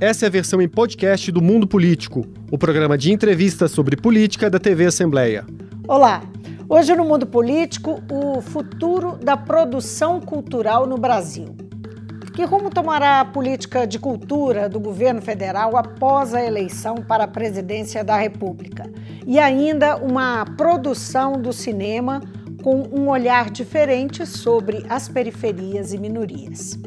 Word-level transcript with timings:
Essa 0.00 0.26
é 0.26 0.28
a 0.28 0.30
versão 0.30 0.62
em 0.62 0.68
podcast 0.68 1.32
do 1.32 1.42
Mundo 1.42 1.66
Político, 1.66 2.24
o 2.52 2.56
programa 2.56 2.96
de 2.96 3.12
entrevistas 3.12 3.72
sobre 3.72 3.96
política 3.96 4.48
da 4.48 4.56
TV 4.56 4.86
Assembleia. 4.86 5.44
Olá! 5.88 6.22
Hoje 6.68 6.94
no 6.94 7.04
Mundo 7.04 7.26
Político, 7.26 8.00
o 8.08 8.40
futuro 8.40 9.18
da 9.20 9.36
produção 9.36 10.20
cultural 10.20 10.86
no 10.86 10.96
Brasil. 10.96 11.46
Que 12.32 12.44
rumo 12.44 12.70
tomará 12.70 13.18
a 13.18 13.24
política 13.24 13.88
de 13.88 13.98
cultura 13.98 14.68
do 14.68 14.78
governo 14.78 15.20
federal 15.20 15.76
após 15.76 16.32
a 16.32 16.44
eleição 16.44 16.98
para 16.98 17.24
a 17.24 17.28
presidência 17.28 18.04
da 18.04 18.16
República? 18.16 18.88
E 19.26 19.36
ainda 19.36 19.96
uma 19.96 20.44
produção 20.56 21.32
do 21.32 21.52
cinema 21.52 22.22
com 22.62 22.82
um 22.92 23.08
olhar 23.08 23.50
diferente 23.50 24.24
sobre 24.24 24.86
as 24.88 25.08
periferias 25.08 25.92
e 25.92 25.98
minorias. 25.98 26.78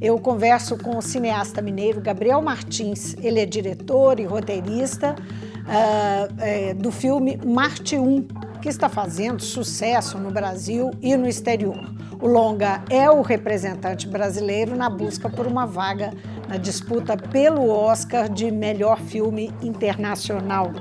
Eu 0.00 0.18
converso 0.18 0.76
com 0.76 0.98
o 0.98 1.02
cineasta 1.02 1.62
mineiro 1.62 2.00
Gabriel 2.00 2.42
Martins. 2.42 3.14
Ele 3.22 3.40
é 3.40 3.46
diretor 3.46 4.20
e 4.20 4.24
roteirista 4.24 5.14
uh, 5.14 6.34
é, 6.38 6.74
do 6.74 6.92
filme 6.92 7.38
Marte 7.44 7.96
1, 7.96 8.26
que 8.60 8.68
está 8.68 8.88
fazendo 8.88 9.42
sucesso 9.42 10.18
no 10.18 10.30
Brasil 10.30 10.90
e 11.00 11.16
no 11.16 11.26
exterior. 11.26 11.78
O 12.20 12.26
longa 12.26 12.82
é 12.90 13.10
o 13.10 13.22
representante 13.22 14.06
brasileiro 14.06 14.74
na 14.74 14.88
busca 14.88 15.28
por 15.28 15.46
uma 15.46 15.66
vaga 15.66 16.12
na 16.48 16.56
disputa 16.56 17.16
pelo 17.16 17.68
Oscar 17.68 18.28
de 18.28 18.50
melhor 18.50 18.98
filme 19.00 19.52
internacional. 19.62 20.72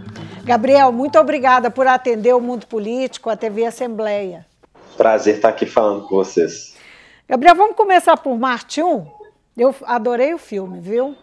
Gabriel, 0.44 0.92
muito 0.92 1.18
obrigada 1.18 1.72
por 1.72 1.88
atender 1.88 2.34
o 2.34 2.40
Mundo 2.40 2.68
Político, 2.68 3.30
a 3.30 3.36
TV 3.36 3.66
Assembleia. 3.66 4.46
Prazer 4.96 5.36
estar 5.36 5.50
aqui 5.50 5.66
falando 5.66 6.08
com 6.08 6.16
vocês. 6.16 6.75
Gabriel, 7.28 7.56
vamos 7.56 7.76
começar 7.76 8.16
por 8.18 8.38
Marte 8.38 8.84
1? 8.84 9.08
Eu 9.58 9.74
adorei 9.86 10.36
o 10.36 10.38
filme, 10.38 10.80
viu? 10.80 11.18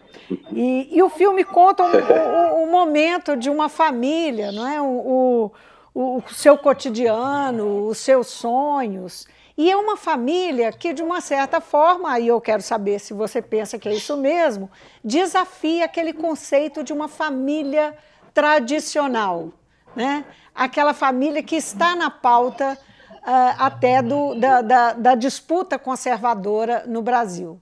E, 0.51 0.89
e 0.91 1.01
o 1.01 1.09
filme 1.09 1.45
conta 1.45 1.83
o, 1.83 1.87
o, 1.87 2.63
o, 2.63 2.71
momento 2.71 3.37
de 3.37 3.49
uma 3.49 3.69
família, 3.69 4.51
não 4.51 4.67
é? 4.67 4.81
O, 4.81 5.51
o, 5.95 6.21
seu 6.33 6.57
cotidiano, 6.57 7.87
os 7.87 7.99
seus 7.99 8.27
sonhos. 8.27 9.25
E 9.57 9.71
é 9.71 9.77
uma 9.77 9.95
família 9.95 10.73
que, 10.73 10.91
de 10.91 11.01
uma 11.01 11.21
certa 11.21 11.61
forma, 11.61 12.19
e 12.19 12.27
eu 12.27 12.41
quero 12.41 12.61
saber 12.61 12.99
se 12.99 13.13
você 13.13 13.41
pensa 13.41 13.79
que 13.79 13.87
é 13.87 13.93
isso 13.93 14.17
mesmo, 14.17 14.69
desafia 15.01 15.85
aquele 15.85 16.11
conceito 16.11 16.83
de 16.83 16.91
uma 16.91 17.07
família 17.07 17.95
tradicional, 18.33 19.53
né? 19.95 20.25
Aquela 20.53 20.93
família 20.93 21.41
que 21.41 21.55
está 21.55 21.95
na 21.95 22.09
pauta 22.09 22.77
até 23.25 24.01
do, 24.01 24.35
da, 24.35 24.61
da, 24.61 24.93
da 24.93 25.15
disputa 25.15 25.79
conservadora 25.79 26.83
no 26.85 27.01
Brasil. 27.01 27.59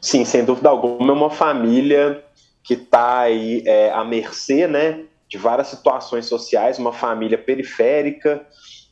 Sim, 0.00 0.24
sem 0.24 0.44
dúvida 0.44 0.68
alguma, 0.68 1.12
é 1.12 1.16
uma 1.16 1.30
família 1.30 2.22
que 2.62 2.74
está 2.74 3.20
aí 3.20 3.62
é, 3.66 3.90
à 3.92 4.04
mercê 4.04 4.66
né, 4.66 5.04
de 5.28 5.38
várias 5.38 5.68
situações 5.68 6.26
sociais, 6.26 6.78
uma 6.78 6.92
família 6.92 7.38
periférica, 7.38 8.44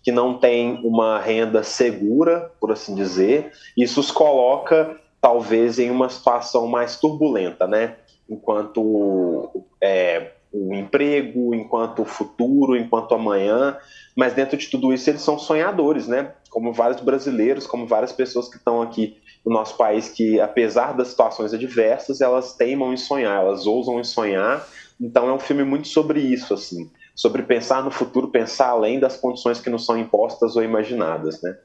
que 0.03 0.13
não 0.13 0.39
tem 0.39 0.81
uma 0.85 1.19
renda 1.19 1.63
segura, 1.63 2.53
por 2.61 2.71
assim 2.71 2.95
dizer. 2.95 3.53
Isso 3.77 4.01
os 4.01 4.11
coloca, 4.11 4.97
talvez, 5.21 5.79
em 5.79 5.91
uma 5.91 6.09
situação 6.09 6.67
mais 6.69 7.01
turbulenta, 7.01 7.67
né? 7.67 7.97
Enquanto 8.29 9.65
é, 9.81 10.33
o 10.55 10.73
emprego, 10.73 11.53
enquanto 11.53 12.03
o 12.03 12.05
futuro, 12.05 12.77
enquanto 12.77 13.13
amanhã, 13.13 13.77
mas 14.17 14.35
dentro 14.35 14.57
de 14.57 14.69
tudo 14.69 14.93
isso 14.93 15.11
eles 15.11 15.21
são 15.21 15.37
sonhadores, 15.37 16.07
né? 16.07 16.33
Como 16.49 16.73
vários 16.73 17.01
brasileiros, 17.01 17.67
como 17.67 17.89
várias 17.89 18.13
pessoas 18.13 18.49
que 18.49 18.57
estão 18.57 18.81
aqui 18.81 19.17
no 19.45 19.53
nosso 19.53 19.77
país 19.77 20.09
que, 20.09 20.41
apesar 20.41 20.97
das 20.97 21.09
situações 21.09 21.53
adversas, 21.53 22.21
elas 22.21 22.55
teimam 22.55 22.93
em 22.93 22.97
sonhar, 22.97 23.43
elas 23.43 23.67
ousam 23.67 23.99
em 23.99 24.05
sonhar. 24.05 24.65
Então 25.01 25.29
é 25.29 25.33
um 25.33 25.41
filme 25.41 25.65
muito 25.65 25.89
sobre 25.89 26.21
isso, 26.21 26.55
assim, 26.55 26.89
sobre 27.17 27.43
pensar 27.43 27.83
no 27.83 27.91
futuro, 27.91 28.29
pensar 28.29 28.69
além 28.69 29.01
das 29.01 29.17
condições 29.17 29.61
que 29.61 29.69
nos 29.69 29.85
são 29.85 29.99
impostas 29.99 30.55
ou 30.55 30.63
imaginadas, 30.63 31.43
né? 31.43 31.59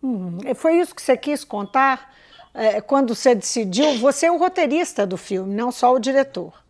Hum, 0.00 0.38
foi 0.54 0.78
isso 0.78 0.94
que 0.94 1.02
você 1.02 1.16
quis 1.16 1.42
contar 1.42 2.14
é, 2.54 2.80
quando 2.80 3.12
você 3.12 3.34
decidiu? 3.34 3.98
Você 3.98 4.26
é 4.26 4.30
o 4.30 4.38
roteirista 4.38 5.04
do 5.04 5.16
filme, 5.16 5.52
não 5.52 5.72
só 5.72 5.92
o 5.92 5.98
diretor. 5.98 6.65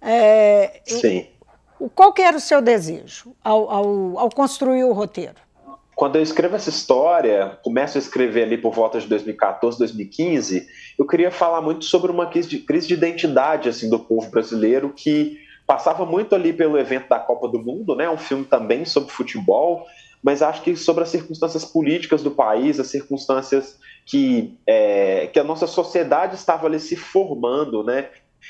É, 0.00 0.80
Sim. 0.84 1.26
Qual 1.94 2.12
que 2.12 2.22
era 2.22 2.36
o 2.36 2.40
seu 2.40 2.60
desejo 2.60 3.34
ao, 3.42 3.70
ao, 3.70 4.18
ao, 4.18 4.30
construir 4.30 4.84
o 4.84 4.92
roteiro? 4.92 5.36
Quando 5.94 6.16
eu 6.16 6.22
escrevo 6.22 6.56
essa 6.56 6.70
história, 6.70 7.58
começo 7.62 7.98
a 7.98 8.00
escrever 8.00 8.44
ali 8.44 8.58
por 8.58 8.72
volta 8.72 8.98
de 9.00 9.06
2014, 9.06 9.78
2015, 9.78 10.66
eu 10.98 11.06
queria 11.06 11.30
falar 11.30 11.60
muito 11.60 11.84
sobre 11.84 12.10
uma 12.10 12.26
crise 12.26 12.48
de, 12.48 12.58
crise 12.58 12.88
de 12.88 12.94
identidade 12.94 13.68
assim 13.68 13.88
do 13.88 13.98
povo 13.98 14.30
brasileiro 14.30 14.92
que 14.94 15.38
passava 15.66 16.04
muito 16.04 16.34
ali 16.34 16.52
pelo 16.52 16.78
evento 16.78 17.08
da 17.08 17.18
Copa 17.18 17.48
do 17.48 17.58
Mundo, 17.58 17.94
né? 17.94 18.08
Um 18.08 18.16
filme 18.16 18.44
também 18.44 18.84
sobre 18.84 19.10
futebol, 19.10 19.86
mas 20.22 20.42
acho 20.42 20.62
que 20.62 20.74
sobre 20.76 21.04
as 21.04 21.10
circunstâncias 21.10 21.64
políticas 21.64 22.22
do 22.22 22.30
país, 22.30 22.80
as 22.80 22.88
circunstâncias 22.88 23.78
que, 24.04 24.58
é, 24.66 25.28
que 25.28 25.38
a 25.38 25.44
nossa 25.44 25.66
sociedade 25.66 26.34
estava 26.34 26.66
ali 26.66 26.80
se 26.80 26.96
formando, 26.96 27.84
né? 27.84 28.08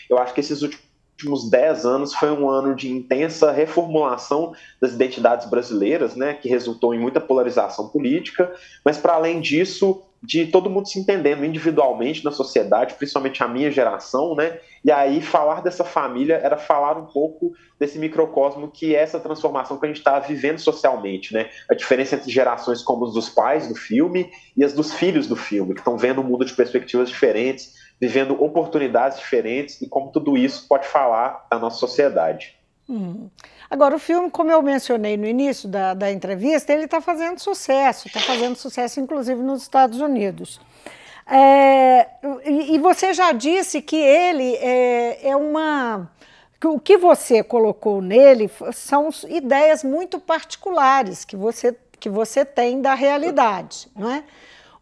Eu 0.08 0.18
acho 0.18 0.32
que 0.32 0.40
esses 0.40 0.62
últimos 0.62 0.89
últimos 1.20 1.48
10 1.48 1.86
anos 1.86 2.14
foi 2.14 2.30
um 2.30 2.48
ano 2.48 2.74
de 2.74 2.90
intensa 2.90 3.52
reformulação 3.52 4.54
das 4.80 4.92
identidades 4.92 5.48
brasileiras, 5.48 6.16
né, 6.16 6.34
que 6.34 6.48
resultou 6.48 6.94
em 6.94 6.98
muita 6.98 7.20
polarização 7.20 7.88
política, 7.88 8.52
mas 8.84 8.98
para 8.98 9.14
além 9.14 9.40
disso, 9.40 10.02
de 10.22 10.46
todo 10.46 10.68
mundo 10.68 10.86
se 10.86 10.98
entendendo 10.98 11.44
individualmente 11.44 12.24
na 12.24 12.30
sociedade, 12.30 12.94
principalmente 12.94 13.42
a 13.42 13.48
minha 13.48 13.70
geração, 13.70 14.34
né? 14.34 14.58
E 14.84 14.92
aí 14.92 15.20
falar 15.22 15.62
dessa 15.62 15.82
família 15.82 16.34
era 16.34 16.58
falar 16.58 16.98
um 16.98 17.06
pouco 17.06 17.52
desse 17.78 17.98
microcosmo 17.98 18.70
que 18.70 18.94
é 18.94 19.00
essa 19.00 19.18
transformação 19.18 19.78
que 19.78 19.86
a 19.86 19.88
gente 19.88 19.98
está 19.98 20.18
vivendo 20.18 20.58
socialmente, 20.58 21.32
né? 21.32 21.48
A 21.70 21.74
diferença 21.74 22.16
entre 22.16 22.30
gerações 22.30 22.82
como 22.82 23.04
os 23.04 23.14
dos 23.14 23.30
pais 23.30 23.66
do 23.68 23.74
filme 23.74 24.30
e 24.54 24.62
as 24.62 24.74
dos 24.74 24.92
filhos 24.92 25.26
do 25.26 25.36
filme, 25.36 25.72
que 25.72 25.80
estão 25.80 25.96
vendo 25.96 26.20
o 26.20 26.24
mundo 26.24 26.44
de 26.44 26.52
perspectivas 26.52 27.08
diferentes, 27.08 27.74
vivendo 27.98 28.42
oportunidades 28.42 29.18
diferentes 29.18 29.80
e 29.80 29.88
como 29.88 30.12
tudo 30.12 30.36
isso 30.36 30.68
pode 30.68 30.86
falar 30.86 31.46
da 31.50 31.58
nossa 31.58 31.78
sociedade. 31.78 32.60
Hum. 32.88 33.30
Agora, 33.70 33.94
o 33.94 34.00
filme, 34.00 34.28
como 34.28 34.50
eu 34.50 34.60
mencionei 34.60 35.16
no 35.16 35.26
início 35.26 35.68
da, 35.68 35.94
da 35.94 36.10
entrevista, 36.10 36.72
ele 36.72 36.86
está 36.86 37.00
fazendo 37.00 37.38
sucesso, 37.38 38.08
está 38.08 38.18
fazendo 38.18 38.56
sucesso 38.56 38.98
inclusive 38.98 39.40
nos 39.40 39.62
Estados 39.62 40.00
Unidos. 40.00 40.60
É, 41.24 42.08
e, 42.44 42.76
você 42.80 43.14
já 43.14 43.30
disse 43.30 43.80
que 43.80 43.94
ele 43.94 44.56
é, 44.56 45.28
é 45.28 45.36
uma. 45.36 46.10
Que 46.60 46.66
o 46.66 46.80
que 46.80 46.98
você 46.98 47.44
colocou 47.44 48.02
nele 48.02 48.50
são 48.72 49.08
ideias 49.28 49.84
muito 49.84 50.18
particulares 50.18 51.24
que 51.24 51.36
você, 51.36 51.74
que 52.00 52.08
você 52.08 52.44
tem 52.44 52.82
da 52.82 52.94
realidade, 52.94 53.88
não 53.96 54.10
é? 54.10 54.24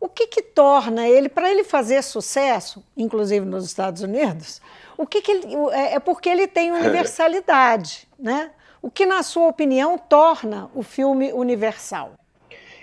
O 0.01 0.09
que, 0.09 0.29
que 0.29 0.43
torna 0.43 1.07
ele, 1.07 1.29
para 1.29 1.51
ele 1.51 1.65
fazer 1.65 2.03
sucesso, 2.03 2.83
inclusive 2.97 3.45
nos 3.45 3.67
Estados 3.67 4.03
Unidos, 4.03 4.63
o 4.97 5.07
que, 5.07 5.21
que 5.21 5.31
ele, 5.31 5.55
é, 5.73 5.95
é 5.95 6.01
porque 6.01 6.29
ele 6.29 6.47
tem 6.47 6.73
universalidade, 6.73 8.09
né? 8.19 8.51
O 8.81 8.91
que, 8.91 9.05
na 9.05 9.23
sua 9.23 9.49
opinião, 9.49 9.99
torna 9.99 10.71
o 10.75 10.83
filme 10.83 11.33
universal? 11.33 12.13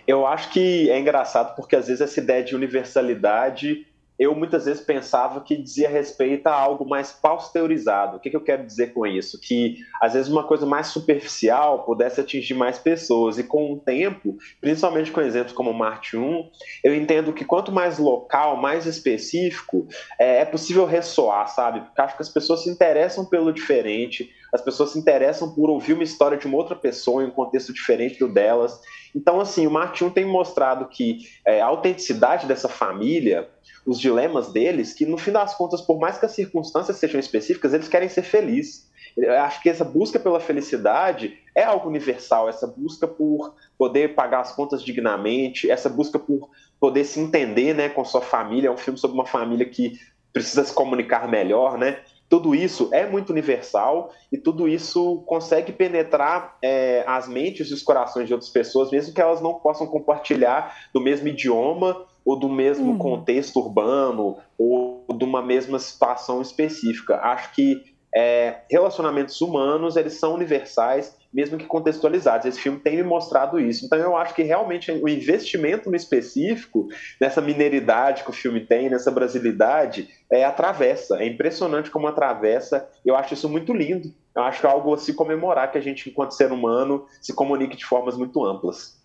Eu 0.08 0.28
acho 0.28 0.50
que 0.50 0.90
é 0.90 1.00
engraçado 1.00 1.56
porque 1.56 1.76
às 1.76 1.88
vezes 1.88 2.02
essa 2.02 2.20
ideia 2.20 2.44
de 2.44 2.56
universalidade 2.56 3.86
eu 4.18 4.34
muitas 4.34 4.66
vezes 4.66 4.82
pensava 4.82 5.42
que 5.42 5.58
dizia 5.58 5.90
respeito 5.90 6.48
a 6.48 6.54
algo 6.54 6.88
mais 6.88 7.12
pasteurizado. 7.12 8.16
O 8.16 8.20
que, 8.20 8.30
que, 8.30 8.36
eu 8.36 8.44
quero 8.44 8.66
dizer 8.66 8.94
com 8.94 9.06
isso? 9.06 9.40
Que 9.40 9.78
às 10.02 10.14
vezes 10.14 10.32
uma 10.32 10.46
coisa 10.46 10.66
mais 10.66 10.88
superficial 10.88 11.84
pudesse 11.84 12.22
atingir 12.22 12.54
mais 12.54 12.80
pessoas. 12.80 13.38
E 13.38 13.44
com 13.44 13.74
o 13.74 13.78
tempo, 13.78 14.38
principalmente 14.62 15.12
com 15.12 15.20
exemplos 15.20 15.54
como 15.54 15.74
Marte 15.74 16.16
1, 16.16 16.50
eu 16.84 16.96
entendo 16.96 17.34
que 17.34 17.44
quanto 17.44 17.74
mais 17.74 18.00
local, 18.00 18.56
mais 18.56 18.86
específico, 18.86 19.86
é, 20.18 20.42
é 20.42 20.46
possível 20.46 20.86
ressoar, 20.86 21.50
sabe? 21.50 21.82
Porque 21.82 22.02
acho 22.02 22.16
que 22.16 22.24
as 22.24 22.30
pessoas 22.30 22.64
se 22.64 22.70
interessam 22.70 23.26
pelo 23.26 23.52
diferente, 23.52 24.32
as 24.56 24.62
pessoas 24.62 24.92
se 24.92 25.00
interessam 25.00 25.54
por 25.54 25.70
ouvir 25.70 25.94
uma 25.94 26.04
história 26.04 26.38
de 26.38 26.48
uma 26.48 26.58
outra 26.58 26.76
pessoa 26.76 27.24
em 27.24 27.28
um 27.28 27.32
contexto 27.32 27.74
diferente 27.74 28.18
do 28.20 28.28
delas. 28.28 28.80
Então, 29.14 29.40
assim, 29.40 29.68
o 29.68 29.72
Marte 29.72 30.04
1 30.04 30.10
tem 30.10 30.26
mostrado 30.26 30.88
que 30.88 31.28
é, 31.46 31.62
a 31.62 31.66
autenticidade 31.66 32.48
dessa 32.48 32.68
família 32.68 33.50
os 33.86 34.00
dilemas 34.00 34.52
deles, 34.52 34.94
que 34.94 35.06
no 35.06 35.18
fim 35.18 35.32
das 35.32 35.56
contas, 35.56 35.80
por 35.80 36.00
mais 36.00 36.18
que 36.18 36.26
as 36.26 36.32
circunstâncias 36.32 36.98
sejam 36.98 37.20
específicas, 37.20 37.74
eles 37.74 37.88
querem 37.88 38.10
ser 38.10 38.24
felizes. 38.24 38.90
Eu 39.16 39.34
acho 39.40 39.62
que 39.62 39.70
essa 39.70 39.86
busca 39.86 40.20
pela 40.20 40.40
felicidade 40.40 41.38
é 41.54 41.64
algo 41.64 41.88
universal, 41.88 42.50
essa 42.50 42.68
busca 42.68 43.08
por 43.08 43.56
poder 43.78 44.16
pagar 44.16 44.42
as 44.42 44.54
contas 44.54 44.84
dignamente, 44.84 45.70
essa 45.70 45.88
busca 45.88 46.18
por 46.18 46.50
poder 46.80 47.06
se 47.06 47.20
entender 47.20 47.74
né, 47.74 47.88
com 47.88 48.04
sua 48.04 48.22
família. 48.22 48.68
É 48.68 48.72
um 48.72 48.78
filme 48.78 49.00
sobre 49.00 49.16
uma 49.16 49.26
família 49.26 49.66
que 49.66 50.00
precisa 50.34 50.66
se 50.66 50.74
comunicar 50.74 51.30
melhor, 51.30 51.78
né? 51.78 52.00
Tudo 52.30 52.56
isso 52.56 52.90
é 52.92 53.06
muito 53.06 53.30
universal 53.32 54.12
e 54.32 54.38
tudo 54.38 54.68
isso 54.68 55.24
consegue 55.28 55.72
penetrar 55.72 56.58
é, 56.62 57.04
as 57.08 57.28
mentes 57.28 57.70
e 57.70 57.74
os 57.74 57.84
corações 57.84 58.28
de 58.28 58.34
outras 58.34 58.50
pessoas, 58.50 58.92
mesmo 58.92 59.14
que 59.14 59.22
elas 59.22 59.42
não 59.42 59.54
possam 59.56 59.86
compartilhar 59.86 60.90
do 60.94 61.00
mesmo 61.00 61.28
idioma 61.28 62.06
ou 62.26 62.38
do 62.38 62.50
mesmo 62.50 62.92
uhum. 62.92 62.98
contexto 62.98 63.60
urbano 63.60 64.38
ou 64.58 65.06
de 65.16 65.24
uma 65.24 65.42
mesma 65.42 65.78
situação 65.78 66.42
específica. 66.42 67.18
Acho 67.18 67.54
que 67.54 67.95
é, 68.16 68.62
relacionamentos 68.72 69.42
humanos 69.42 69.98
eles 69.98 70.14
são 70.14 70.34
universais, 70.34 71.18
mesmo 71.34 71.58
que 71.58 71.66
contextualizados. 71.66 72.46
Esse 72.46 72.62
filme 72.62 72.80
tem 72.80 72.96
me 72.96 73.04
mostrado 73.04 73.60
isso. 73.60 73.86
Então 73.86 74.00
eu 74.00 74.16
acho 74.16 74.34
que 74.34 74.42
realmente 74.42 74.90
o 74.90 75.10
investimento 75.10 75.90
no 75.90 75.98
específico, 75.98 76.88
nessa 77.20 77.42
mineridade 77.42 78.24
que 78.24 78.30
o 78.30 78.34
filme 78.34 78.62
tem, 78.62 78.90
nessa 78.90 79.12
brasilidade, 79.12 80.08
é 80.32 80.46
atravessa. 80.46 81.18
É 81.22 81.28
impressionante 81.28 81.92
como 81.92 82.08
atravessa. 82.08 82.90
Eu 83.06 83.18
acho 83.18 83.34
isso 83.34 83.50
muito 83.50 83.74
lindo. 83.74 84.14
Eu 84.34 84.44
acho 84.44 84.66
é 84.66 84.70
algo 84.70 84.94
a 84.94 84.98
se 84.98 85.14
comemorar 85.14 85.70
que 85.70 85.78
a 85.78 85.82
gente, 85.82 86.10
enquanto 86.10 86.32
ser 86.32 86.54
humano, 86.54 87.06
se 87.22 87.34
comunique 87.34 87.76
de 87.76 87.86
formas 87.86 88.16
muito 88.16 88.46
amplas. 88.46 88.98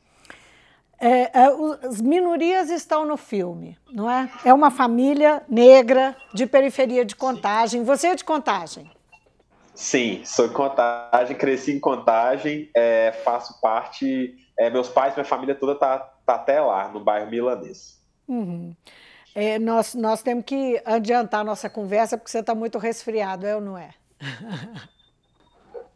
É, 1.00 1.36
é, 1.36 1.46
as 1.82 2.00
minorias 2.00 2.70
estão 2.70 3.04
no 3.04 3.16
filme, 3.16 3.76
não 3.90 4.08
é? 4.08 4.30
É 4.44 4.54
uma 4.54 4.70
família 4.70 5.42
negra 5.48 6.14
de 6.32 6.46
periferia 6.46 7.04
de 7.04 7.16
Contagem. 7.16 7.82
Você 7.82 8.08
é 8.08 8.14
de 8.14 8.22
Contagem? 8.22 8.88
Sim, 9.80 10.20
sou 10.26 10.46
de 10.46 10.52
Contagem, 10.52 11.34
cresci 11.34 11.72
em 11.72 11.80
Contagem, 11.80 12.68
é, 12.76 13.12
faço 13.24 13.58
parte. 13.62 14.36
É, 14.58 14.68
meus 14.68 14.90
pais, 14.90 15.14
minha 15.14 15.24
família 15.24 15.54
toda 15.54 15.74
tá, 15.74 15.98
tá 16.26 16.34
até 16.34 16.60
lá, 16.60 16.88
no 16.88 17.00
bairro 17.00 17.30
Milanês. 17.30 17.98
Uhum. 18.28 18.76
É, 19.34 19.58
nós, 19.58 19.94
nós 19.94 20.22
temos 20.22 20.44
que 20.44 20.78
adiantar 20.84 21.42
nossa 21.46 21.70
conversa 21.70 22.18
porque 22.18 22.30
você 22.30 22.40
está 22.40 22.54
muito 22.54 22.76
resfriado, 22.76 23.46
é 23.46 23.54
ou 23.54 23.62
não 23.62 23.78
é? 23.78 23.90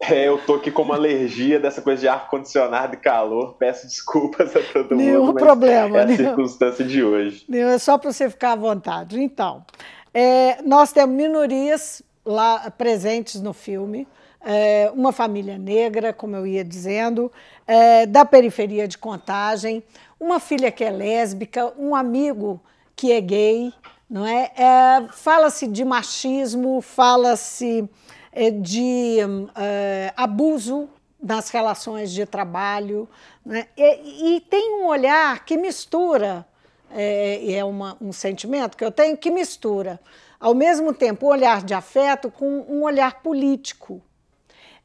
É, 0.01 0.29
eu 0.29 0.37
tô 0.45 0.57
aqui 0.57 0.71
com 0.71 0.83
uma 0.83 0.97
alergia 0.97 1.59
dessa 1.59 1.81
coisa 1.81 2.03
de 2.03 2.09
ar-condicionado 2.09 2.93
e 2.93 2.99
calor. 2.99 3.55
Peço 3.55 3.87
desculpas 3.87 4.55
a 4.55 4.61
todo 4.61 4.95
nenhum 4.95 5.27
mundo. 5.27 5.39
Problema. 5.39 5.99
É 5.99 6.03
a 6.03 6.05
nenhum, 6.05 6.19
circunstância 6.19 6.85
de 6.85 7.03
hoje. 7.03 7.47
Nenhum, 7.49 7.69
é 7.69 7.79
só 7.79 7.97
para 7.97 8.13
você 8.13 8.29
ficar 8.29 8.53
à 8.53 8.57
vontade. 8.57 9.19
Então, 9.19 9.65
é, 10.13 10.61
nós 10.63 10.93
temos 10.93 11.17
minorias 11.17 12.03
lá 12.25 12.71
presentes 12.71 13.41
no 13.41 13.53
filme. 13.53 14.07
É, 14.41 14.91
uma 14.95 15.13
família 15.13 15.57
negra, 15.57 16.13
como 16.13 16.37
eu 16.37 16.47
ia 16.47 16.65
dizendo, 16.65 17.33
é, 17.67 18.05
da 18.05 18.25
periferia 18.25 18.87
de 18.87 18.99
Contagem, 18.99 19.83
uma 20.21 20.39
filha 20.39 20.71
que 20.71 20.85
é 20.85 20.91
lésbica, 20.91 21.73
um 21.79 21.95
amigo 21.95 22.61
que 22.95 23.11
é 23.11 23.21
gay, 23.21 23.73
não 24.09 24.27
é? 24.27 24.53
é 24.57 25.09
fala-se 25.13 25.67
de 25.67 25.85
machismo, 25.85 26.81
fala-se 26.81 27.89
é, 28.33 28.51
de 28.51 29.19
é, 29.57 30.13
abuso 30.17 30.89
nas 31.23 31.49
relações 31.49 32.13
de 32.13 32.27
trabalho, 32.27 33.09
né? 33.45 33.67
e, 33.77 34.37
e, 34.37 34.41
tem 34.43 34.83
um 34.83 34.87
olhar 34.87 35.45
que 35.45 35.57
mistura, 35.57 36.47
é, 36.95 37.53
é 37.53 37.65
uma, 37.65 37.97
um 38.01 38.13
sentimento 38.13 38.77
que 38.77 38.85
eu 38.85 38.93
tenho 38.93 39.17
que 39.17 39.31
mistura, 39.31 40.01
ao 40.39 40.55
mesmo 40.55 40.95
tempo, 40.95 41.27
um 41.27 41.31
olhar 41.31 41.63
de 41.63 41.75
afeto 41.75 42.31
com 42.31 42.65
um 42.69 42.83
olhar 42.85 43.23
político. 43.23 44.01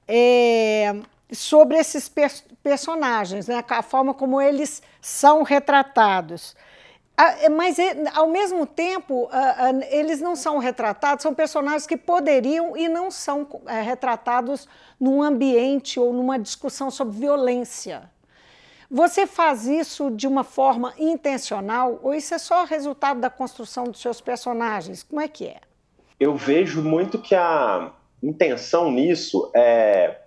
É, 0.07 0.95
sobre 1.31 1.77
esses 1.77 2.09
per 2.09 2.31
personagens, 2.63 3.47
né? 3.47 3.63
a 3.69 3.81
forma 3.81 4.13
como 4.13 4.41
eles 4.41 4.81
são 5.01 5.43
retratados. 5.43 6.55
É, 7.17 7.49
mas, 7.49 7.77
ao 8.13 8.27
mesmo 8.27 8.65
tempo, 8.65 9.29
eles 9.89 10.19
não 10.19 10.35
são 10.35 10.57
retratados, 10.57 11.23
são 11.23 11.33
personagens 11.33 11.85
que 11.85 11.97
poderiam 11.97 12.75
e 12.75 12.87
não 12.87 13.11
são 13.11 13.47
é, 13.65 13.81
retratados 13.81 14.67
num 14.99 15.21
ambiente 15.21 15.99
ou 15.99 16.13
numa 16.13 16.39
discussão 16.39 16.89
sobre 16.89 17.17
violência. 17.19 18.09
Você 18.91 19.27
faz 19.27 19.67
isso 19.67 20.09
de 20.09 20.27
uma 20.27 20.43
forma 20.43 20.93
intencional 20.97 21.99
ou 22.01 22.13
isso 22.13 22.33
é 22.33 22.39
só 22.39 22.63
resultado 22.63 23.19
da 23.19 23.29
construção 23.29 23.83
dos 23.83 24.01
seus 24.01 24.19
personagens? 24.19 25.03
Como 25.03 25.21
é 25.21 25.27
que 25.27 25.45
é? 25.45 25.57
Eu 26.19 26.35
vejo 26.35 26.81
muito 26.81 27.19
que 27.19 27.35
a 27.35 27.91
intenção 28.21 28.91
nisso 28.91 29.51
é 29.55 30.17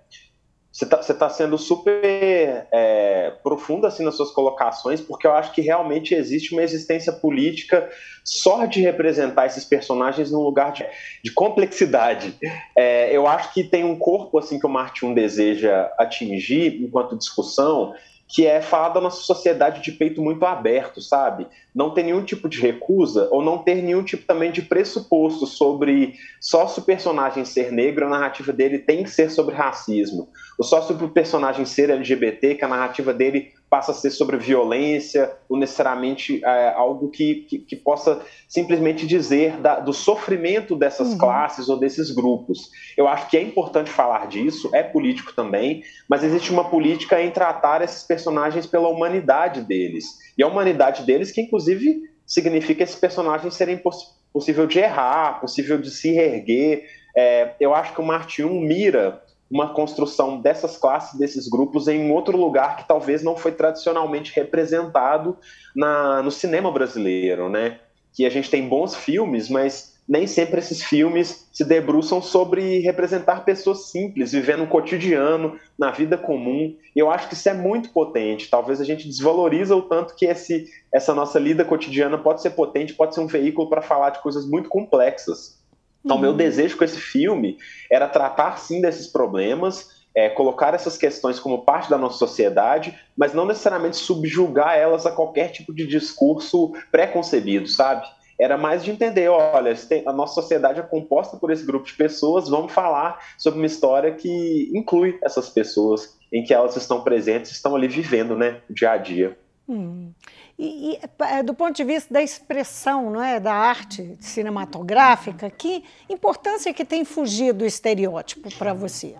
você 0.72 0.84
está 0.84 0.96
tá 0.96 1.28
sendo 1.28 1.58
super 1.58 2.66
é, 2.72 3.34
profundo 3.42 3.86
assim 3.86 4.02
nas 4.02 4.16
suas 4.16 4.30
colocações, 4.30 5.02
porque 5.02 5.26
eu 5.26 5.32
acho 5.32 5.52
que 5.52 5.60
realmente 5.60 6.14
existe 6.14 6.54
uma 6.54 6.62
existência 6.62 7.12
política 7.12 7.90
só 8.24 8.64
de 8.64 8.80
representar 8.80 9.44
esses 9.44 9.66
personagens 9.66 10.30
num 10.30 10.40
lugar 10.40 10.72
de, 10.72 10.86
de 11.22 11.30
complexidade. 11.30 12.34
É, 12.74 13.14
eu 13.14 13.26
acho 13.26 13.52
que 13.52 13.62
tem 13.62 13.84
um 13.84 13.98
corpo 13.98 14.38
assim 14.38 14.58
que 14.58 14.66
o 14.66 14.70
Martin 14.70 15.12
deseja 15.12 15.92
atingir 15.98 16.82
enquanto 16.82 17.18
discussão, 17.18 17.92
que 18.32 18.46
é 18.46 18.62
falar 18.62 18.88
da 18.88 19.00
nossa 19.00 19.20
sociedade 19.20 19.82
de 19.82 19.92
peito 19.92 20.22
muito 20.22 20.46
aberto, 20.46 21.02
sabe? 21.02 21.46
Não 21.74 21.90
ter 21.90 22.02
nenhum 22.02 22.24
tipo 22.24 22.48
de 22.48 22.58
recusa 22.58 23.28
ou 23.30 23.42
não 23.42 23.58
ter 23.58 23.82
nenhum 23.82 24.02
tipo 24.02 24.24
também 24.24 24.50
de 24.50 24.62
pressuposto 24.62 25.46
sobre 25.46 26.14
só 26.40 26.66
se 26.66 26.78
o 26.78 26.82
personagem 26.82 27.44
ser 27.44 27.70
negro, 27.70 28.06
a 28.06 28.08
narrativa 28.08 28.50
dele 28.50 28.78
tem 28.78 29.04
que 29.04 29.10
ser 29.10 29.30
sobre 29.30 29.54
racismo. 29.54 30.30
Ou 30.58 30.64
só 30.64 30.80
sobre 30.80 31.04
o 31.04 31.10
personagem 31.10 31.66
ser 31.66 31.90
LGBT, 31.90 32.54
que 32.54 32.64
a 32.64 32.68
narrativa 32.68 33.12
dele 33.12 33.52
passa 33.72 33.92
a 33.92 33.94
ser 33.94 34.10
sobre 34.10 34.36
violência, 34.36 35.32
ou 35.48 35.56
necessariamente 35.56 36.44
é, 36.44 36.74
algo 36.74 37.08
que, 37.08 37.36
que, 37.48 37.58
que, 37.58 37.74
possa 37.74 38.20
simplesmente 38.46 39.06
dizer 39.06 39.56
da, 39.62 39.80
do 39.80 39.94
sofrimento 39.94 40.76
dessas 40.76 41.12
uhum. 41.12 41.18
classes 41.18 41.70
ou 41.70 41.78
desses 41.78 42.10
grupos. 42.10 42.68
Eu 42.98 43.08
acho 43.08 43.30
que 43.30 43.36
é 43.38 43.40
importante 43.40 43.88
falar 43.88 44.26
disso, 44.26 44.68
é 44.74 44.82
político 44.82 45.34
também, 45.34 45.82
mas 46.06 46.22
existe 46.22 46.52
uma 46.52 46.68
política 46.68 47.22
em 47.22 47.30
tratar 47.30 47.80
esses 47.80 48.02
personagens 48.02 48.66
pela 48.66 48.90
humanidade 48.90 49.62
deles. 49.62 50.04
E 50.36 50.42
a 50.42 50.46
humanidade 50.46 51.04
deles 51.06 51.30
que, 51.30 51.40
inclusive, 51.40 52.02
significa 52.26 52.82
esses 52.82 52.96
personagens 52.96 53.54
serem 53.54 53.78
poss 53.78 54.20
possível 54.34 54.66
de 54.66 54.80
errar, 54.80 55.40
possível 55.40 55.78
de 55.78 55.90
se 55.90 56.12
reerguer. 56.12 56.84
É, 57.16 57.54
eu 57.58 57.74
acho 57.74 57.94
que 57.94 58.02
o 58.02 58.04
Marte 58.04 58.44
1 58.44 58.60
mira 58.60 59.22
uma 59.52 59.74
construção 59.74 60.40
dessas 60.40 60.78
classes, 60.78 61.18
desses 61.18 61.46
grupos, 61.46 61.86
em 61.86 62.10
outro 62.10 62.38
lugar 62.38 62.76
que 62.76 62.88
talvez 62.88 63.22
não 63.22 63.36
foi 63.36 63.52
tradicionalmente 63.52 64.32
representado 64.34 65.36
na, 65.76 66.22
no 66.22 66.30
cinema 66.30 66.72
brasileiro, 66.72 67.50
né? 67.50 67.78
Que 68.14 68.24
a 68.24 68.30
gente 68.30 68.48
tem 68.48 68.66
bons 68.66 68.96
filmes, 68.96 69.50
mas 69.50 69.92
nem 70.08 70.26
sempre 70.26 70.58
esses 70.58 70.82
filmes 70.82 71.46
se 71.52 71.64
debruçam 71.64 72.22
sobre 72.22 72.78
representar 72.78 73.44
pessoas 73.44 73.90
simples, 73.90 74.32
vivendo 74.32 74.64
o 74.64 74.66
cotidiano, 74.66 75.58
na 75.78 75.90
vida 75.90 76.16
comum. 76.16 76.74
Eu 76.96 77.10
acho 77.10 77.28
que 77.28 77.34
isso 77.34 77.48
é 77.48 77.54
muito 77.54 77.90
potente. 77.90 78.48
Talvez 78.48 78.80
a 78.80 78.84
gente 78.84 79.06
desvaloriza 79.06 79.76
o 79.76 79.82
tanto 79.82 80.16
que 80.16 80.24
esse, 80.24 80.66
essa 80.90 81.14
nossa 81.14 81.38
lida 81.38 81.62
cotidiana 81.62 82.16
pode 82.16 82.40
ser 82.40 82.50
potente, 82.50 82.94
pode 82.94 83.14
ser 83.14 83.20
um 83.20 83.26
veículo 83.26 83.68
para 83.68 83.82
falar 83.82 84.10
de 84.10 84.22
coisas 84.22 84.48
muito 84.48 84.70
complexas. 84.70 85.61
Então, 86.04 86.16
uhum. 86.16 86.22
meu 86.22 86.32
desejo 86.32 86.76
com 86.76 86.84
esse 86.84 86.98
filme 86.98 87.58
era 87.90 88.08
tratar 88.08 88.58
sim 88.58 88.80
desses 88.80 89.06
problemas, 89.06 90.02
é, 90.14 90.28
colocar 90.28 90.74
essas 90.74 90.96
questões 90.96 91.38
como 91.38 91.64
parte 91.64 91.88
da 91.88 91.96
nossa 91.96 92.18
sociedade, 92.18 92.98
mas 93.16 93.32
não 93.32 93.46
necessariamente 93.46 93.96
subjugar 93.96 94.76
elas 94.76 95.06
a 95.06 95.12
qualquer 95.12 95.50
tipo 95.50 95.74
de 95.74 95.86
discurso 95.86 96.72
pré-concebido, 96.90 97.66
sabe? 97.66 98.06
Era 98.38 98.58
mais 98.58 98.82
de 98.82 98.90
entender, 98.90 99.28
olha, 99.28 99.74
a 100.06 100.12
nossa 100.12 100.34
sociedade 100.34 100.80
é 100.80 100.82
composta 100.82 101.36
por 101.36 101.50
esse 101.50 101.64
grupo 101.64 101.86
de 101.86 101.94
pessoas, 101.94 102.48
vamos 102.48 102.72
falar 102.72 103.18
sobre 103.38 103.60
uma 103.60 103.66
história 103.66 104.12
que 104.12 104.70
inclui 104.74 105.18
essas 105.22 105.48
pessoas, 105.48 106.18
em 106.32 106.42
que 106.42 106.52
elas 106.52 106.76
estão 106.76 107.02
presentes, 107.02 107.52
estão 107.52 107.76
ali 107.76 107.86
vivendo, 107.88 108.36
né, 108.36 108.60
o 108.68 108.74
dia 108.74 108.92
a 108.92 108.96
dia. 108.96 109.38
Hum. 109.68 110.12
E, 110.58 110.92
e, 110.92 111.00
é, 111.24 111.42
do 111.42 111.54
ponto 111.54 111.74
de 111.74 111.84
vista 111.84 112.12
da 112.12 112.22
expressão, 112.22 113.10
não 113.10 113.22
é, 113.22 113.40
da 113.40 113.54
arte 113.54 114.16
cinematográfica, 114.20 115.50
que 115.50 115.84
importância 116.08 116.72
que 116.72 116.84
tem 116.84 117.04
fugir 117.04 117.52
do 117.52 117.64
estereótipo 117.64 118.54
para 118.56 118.72
você? 118.72 119.16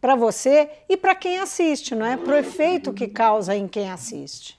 Para 0.00 0.14
você 0.14 0.70
e 0.88 0.96
para 0.96 1.14
quem 1.14 1.38
assiste, 1.38 1.94
não 1.94 2.06
é? 2.06 2.16
Para 2.16 2.34
o 2.34 2.38
efeito 2.38 2.92
que 2.92 3.08
causa 3.08 3.56
em 3.56 3.66
quem 3.66 3.90
assiste. 3.90 4.58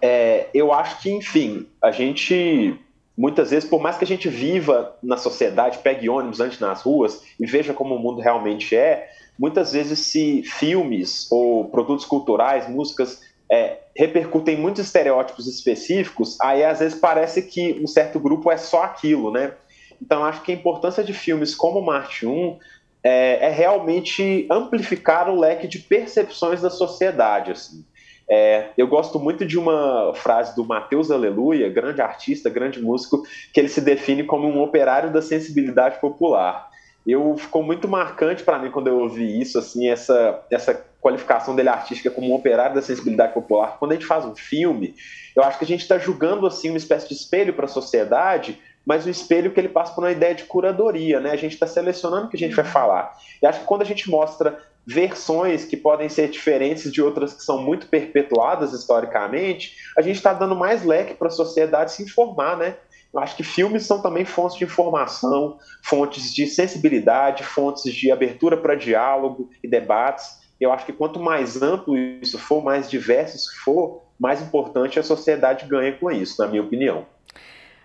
É, 0.00 0.48
eu 0.54 0.72
acho 0.72 1.00
que, 1.02 1.10
enfim, 1.10 1.68
a 1.82 1.90
gente 1.90 2.78
muitas 3.16 3.50
vezes, 3.50 3.68
por 3.68 3.80
mais 3.80 3.96
que 3.96 4.04
a 4.04 4.06
gente 4.06 4.28
viva 4.28 4.96
na 5.02 5.16
sociedade, 5.16 5.78
pegue 5.78 6.08
ônibus 6.08 6.40
antes 6.40 6.58
nas 6.58 6.82
ruas 6.82 7.22
e 7.38 7.46
veja 7.46 7.72
como 7.72 7.94
o 7.94 7.98
mundo 7.98 8.20
realmente 8.20 8.74
é, 8.74 9.08
muitas 9.38 9.72
vezes 9.72 9.98
se 10.00 10.42
filmes 10.42 11.30
ou 11.30 11.66
produtos 11.66 12.04
culturais, 12.04 12.68
músicas 12.68 13.20
é, 13.50 13.78
repercutem 13.96 14.56
muitos 14.56 14.84
estereótipos 14.84 15.46
específicos, 15.46 16.40
aí 16.40 16.64
às 16.64 16.80
vezes 16.80 16.98
parece 16.98 17.42
que 17.42 17.80
um 17.82 17.86
certo 17.86 18.18
grupo 18.18 18.50
é 18.50 18.56
só 18.56 18.84
aquilo, 18.84 19.30
né? 19.30 19.52
Então 20.00 20.24
acho 20.24 20.42
que 20.42 20.52
a 20.52 20.54
importância 20.54 21.04
de 21.04 21.12
filmes 21.12 21.54
como 21.54 21.80
Marte 21.80 22.26
1 22.26 22.58
é, 23.02 23.46
é 23.46 23.50
realmente 23.50 24.46
amplificar 24.50 25.28
o 25.28 25.38
leque 25.38 25.68
de 25.68 25.78
percepções 25.78 26.62
da 26.62 26.70
sociedade, 26.70 27.52
assim. 27.52 27.84
É, 28.28 28.70
eu 28.78 28.86
gosto 28.88 29.20
muito 29.20 29.44
de 29.44 29.58
uma 29.58 30.14
frase 30.14 30.56
do 30.56 30.64
Mateus 30.64 31.10
Aleluia, 31.10 31.68
grande 31.68 32.00
artista, 32.00 32.48
grande 32.48 32.80
músico, 32.80 33.22
que 33.52 33.60
ele 33.60 33.68
se 33.68 33.82
define 33.82 34.24
como 34.24 34.48
um 34.48 34.62
operário 34.62 35.12
da 35.12 35.20
sensibilidade 35.20 36.00
popular. 36.00 36.70
Eu 37.12 37.36
ficou 37.36 37.62
muito 37.62 37.86
marcante 37.86 38.42
para 38.42 38.58
mim 38.58 38.70
quando 38.70 38.88
eu 38.88 38.98
ouvi 38.98 39.40
isso, 39.40 39.58
assim, 39.58 39.88
essa, 39.88 40.42
essa 40.50 40.74
qualificação 41.00 41.54
dele 41.54 41.68
artística 41.68 42.10
como 42.10 42.30
um 42.30 42.34
operário 42.34 42.74
da 42.74 42.80
sensibilidade 42.80 43.34
popular. 43.34 43.76
Quando 43.78 43.92
a 43.92 43.94
gente 43.94 44.06
faz 44.06 44.24
um 44.24 44.34
filme, 44.34 44.94
eu 45.36 45.42
acho 45.42 45.58
que 45.58 45.64
a 45.64 45.68
gente 45.68 45.82
está 45.82 45.98
julgando 45.98 46.46
assim 46.46 46.70
uma 46.70 46.78
espécie 46.78 47.08
de 47.08 47.14
espelho 47.14 47.52
para 47.52 47.66
a 47.66 47.68
sociedade, 47.68 48.58
mas 48.86 49.06
um 49.06 49.10
espelho 49.10 49.50
que 49.50 49.60
ele 49.60 49.68
passa 49.68 49.92
por 49.94 50.02
uma 50.02 50.12
ideia 50.12 50.34
de 50.34 50.44
curadoria, 50.44 51.20
né? 51.20 51.30
A 51.30 51.36
gente 51.36 51.52
está 51.52 51.66
selecionando 51.66 52.26
o 52.26 52.28
que 52.30 52.36
a 52.36 52.38
gente 52.38 52.54
vai 52.54 52.64
falar. 52.64 53.12
E 53.42 53.46
acho 53.46 53.60
que 53.60 53.66
quando 53.66 53.82
a 53.82 53.86
gente 53.86 54.08
mostra 54.08 54.58
versões 54.86 55.64
que 55.64 55.76
podem 55.76 56.08
ser 56.08 56.28
diferentes 56.28 56.92
de 56.92 57.02
outras 57.02 57.32
que 57.32 57.42
são 57.42 57.60
muito 57.60 57.86
perpetuadas 57.86 58.72
historicamente, 58.72 59.76
a 59.96 60.02
gente 60.02 60.16
está 60.16 60.32
dando 60.32 60.54
mais 60.54 60.84
leque 60.84 61.14
para 61.14 61.28
a 61.28 61.30
sociedade 61.30 61.92
se 61.92 62.02
informar, 62.02 62.56
né? 62.56 62.76
Eu 63.14 63.20
acho 63.20 63.36
que 63.36 63.44
filmes 63.44 63.86
são 63.86 64.02
também 64.02 64.24
fontes 64.24 64.58
de 64.58 64.64
informação, 64.64 65.56
fontes 65.80 66.34
de 66.34 66.48
sensibilidade, 66.48 67.44
fontes 67.44 67.92
de 67.92 68.10
abertura 68.10 68.56
para 68.56 68.74
diálogo 68.74 69.50
e 69.62 69.68
debates. 69.68 70.40
Eu 70.60 70.72
acho 70.72 70.84
que 70.84 70.92
quanto 70.92 71.20
mais 71.20 71.62
amplo 71.62 71.96
isso 71.96 72.38
for, 72.38 72.64
mais 72.64 72.90
diverso 72.90 73.36
isso 73.36 73.50
for, 73.64 74.02
mais 74.18 74.42
importante 74.42 74.98
a 74.98 75.02
sociedade 75.02 75.66
ganha 75.66 75.92
com 75.96 76.10
isso, 76.10 76.42
na 76.42 76.48
minha 76.48 76.62
opinião. 76.62 77.06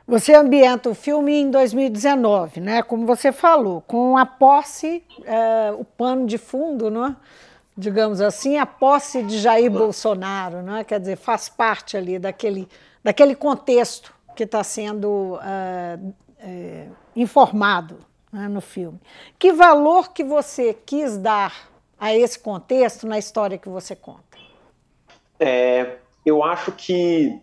Você 0.07 0.33
ambienta 0.33 0.89
o 0.89 0.95
filme 0.95 1.33
em 1.33 1.51
2019, 1.51 2.59
né? 2.59 2.81
Como 2.81 3.05
você 3.05 3.31
falou, 3.31 3.81
com 3.81 4.17
a 4.17 4.25
posse, 4.25 5.03
é, 5.23 5.71
o 5.77 5.85
pano 5.85 6.25
de 6.25 6.39
fundo, 6.39 6.89
não 6.89 7.05
é? 7.05 7.15
digamos 7.77 8.19
assim, 8.19 8.57
a 8.57 8.65
posse 8.65 9.23
de 9.23 9.37
Jair 9.37 9.71
Bolsonaro, 9.71 10.61
não 10.61 10.75
é? 10.75 10.83
Quer 10.83 10.99
dizer, 10.99 11.15
faz 11.15 11.47
parte 11.47 11.95
ali 11.95 12.19
daquele, 12.19 12.67
daquele 13.01 13.33
contexto 13.33 14.13
que 14.39 14.45
está 14.45 14.63
sendo 14.63 15.37
é, 15.43 15.99
é, 16.39 16.87
informado 17.13 17.97
né, 18.31 18.47
no 18.47 18.61
filme. 18.61 18.97
Que 19.37 19.51
valor 19.51 20.13
que 20.13 20.23
você 20.23 20.73
quis 20.73 21.17
dar 21.17 21.69
a 21.99 22.15
esse 22.15 22.39
contexto 22.39 23.05
na 23.05 23.19
história 23.19 23.57
que 23.57 23.67
você 23.67 23.97
conta? 23.97 24.37
É, 25.37 25.97
eu 26.25 26.41
acho 26.41 26.71
que 26.71 27.37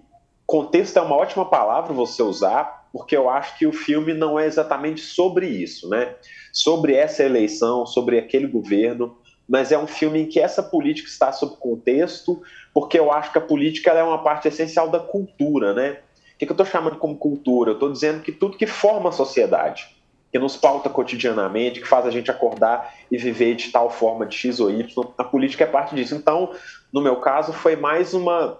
contexto 0.47 0.97
é 0.97 1.03
uma 1.03 1.17
ótima 1.17 1.45
palavra 1.45 1.93
você 1.93 2.23
usar, 2.23 2.89
porque 2.91 3.15
eu 3.15 3.29
acho 3.29 3.59
que 3.59 3.67
o 3.67 3.75
filme 3.75 4.15
não 4.15 4.41
é 4.41 4.47
exatamente 4.47 5.03
sobre 5.03 5.47
isso, 5.47 5.91
né? 5.91 6.15
Sobre 6.51 6.95
essa 6.95 7.23
eleição, 7.23 7.85
sobre 7.85 8.19
aquele 8.19 8.47
governo, 8.47 9.19
mas 9.47 9.71
é 9.71 9.77
um 9.77 9.87
filme 9.87 10.23
em 10.23 10.27
que 10.27 10.41
essa 10.41 10.63
política 10.63 11.11
está 11.11 11.31
sob 11.31 11.57
contexto, 11.57 12.41
porque 12.73 12.99
eu 12.99 13.13
acho 13.13 13.33
que 13.33 13.39
a 13.39 13.43
política 13.43 13.91
é 13.91 14.03
uma 14.03 14.23
parte 14.23 14.49
essencial 14.49 14.89
da 14.89 14.99
cultura, 14.99 15.75
né? 15.75 15.99
O 16.37 16.39
que, 16.39 16.45
eu 16.45 16.53
estou 16.53 16.67
chamando 16.67 16.97
como 16.97 17.17
cultura? 17.17 17.71
Eu 17.71 17.75
estou 17.75 17.91
dizendo 17.91 18.23
que 18.23 18.31
tudo 18.31 18.59
que 18.59 18.67
forma 18.67 19.09
a 19.09 19.13
sociedade, 19.13 19.89
que 20.31 20.39
nos 20.39 20.55
pauta 20.55 20.91
cotidianamente, 20.91 21.81
que 21.81 21.89
faz 21.89 22.05
a 22.05 22.11
gente 22.11 22.31
acordar 22.31 22.95
e 23.11 23.17
viver 23.17 23.55
de 23.55 23.73
tal 23.73 23.89
forma 23.89 24.27
de 24.27 24.37
X 24.37 24.61
ou 24.61 24.71
Y, 24.71 25.13
a 25.17 25.25
política 25.25 25.65
é 25.65 25.67
parte 25.67 25.95
disso. 25.95 26.15
Então, 26.15 26.51
no 26.93 27.01
meu 27.01 27.17
caso, 27.17 27.55
foi 27.55 27.75
mais 27.75 28.13
uma 28.13 28.59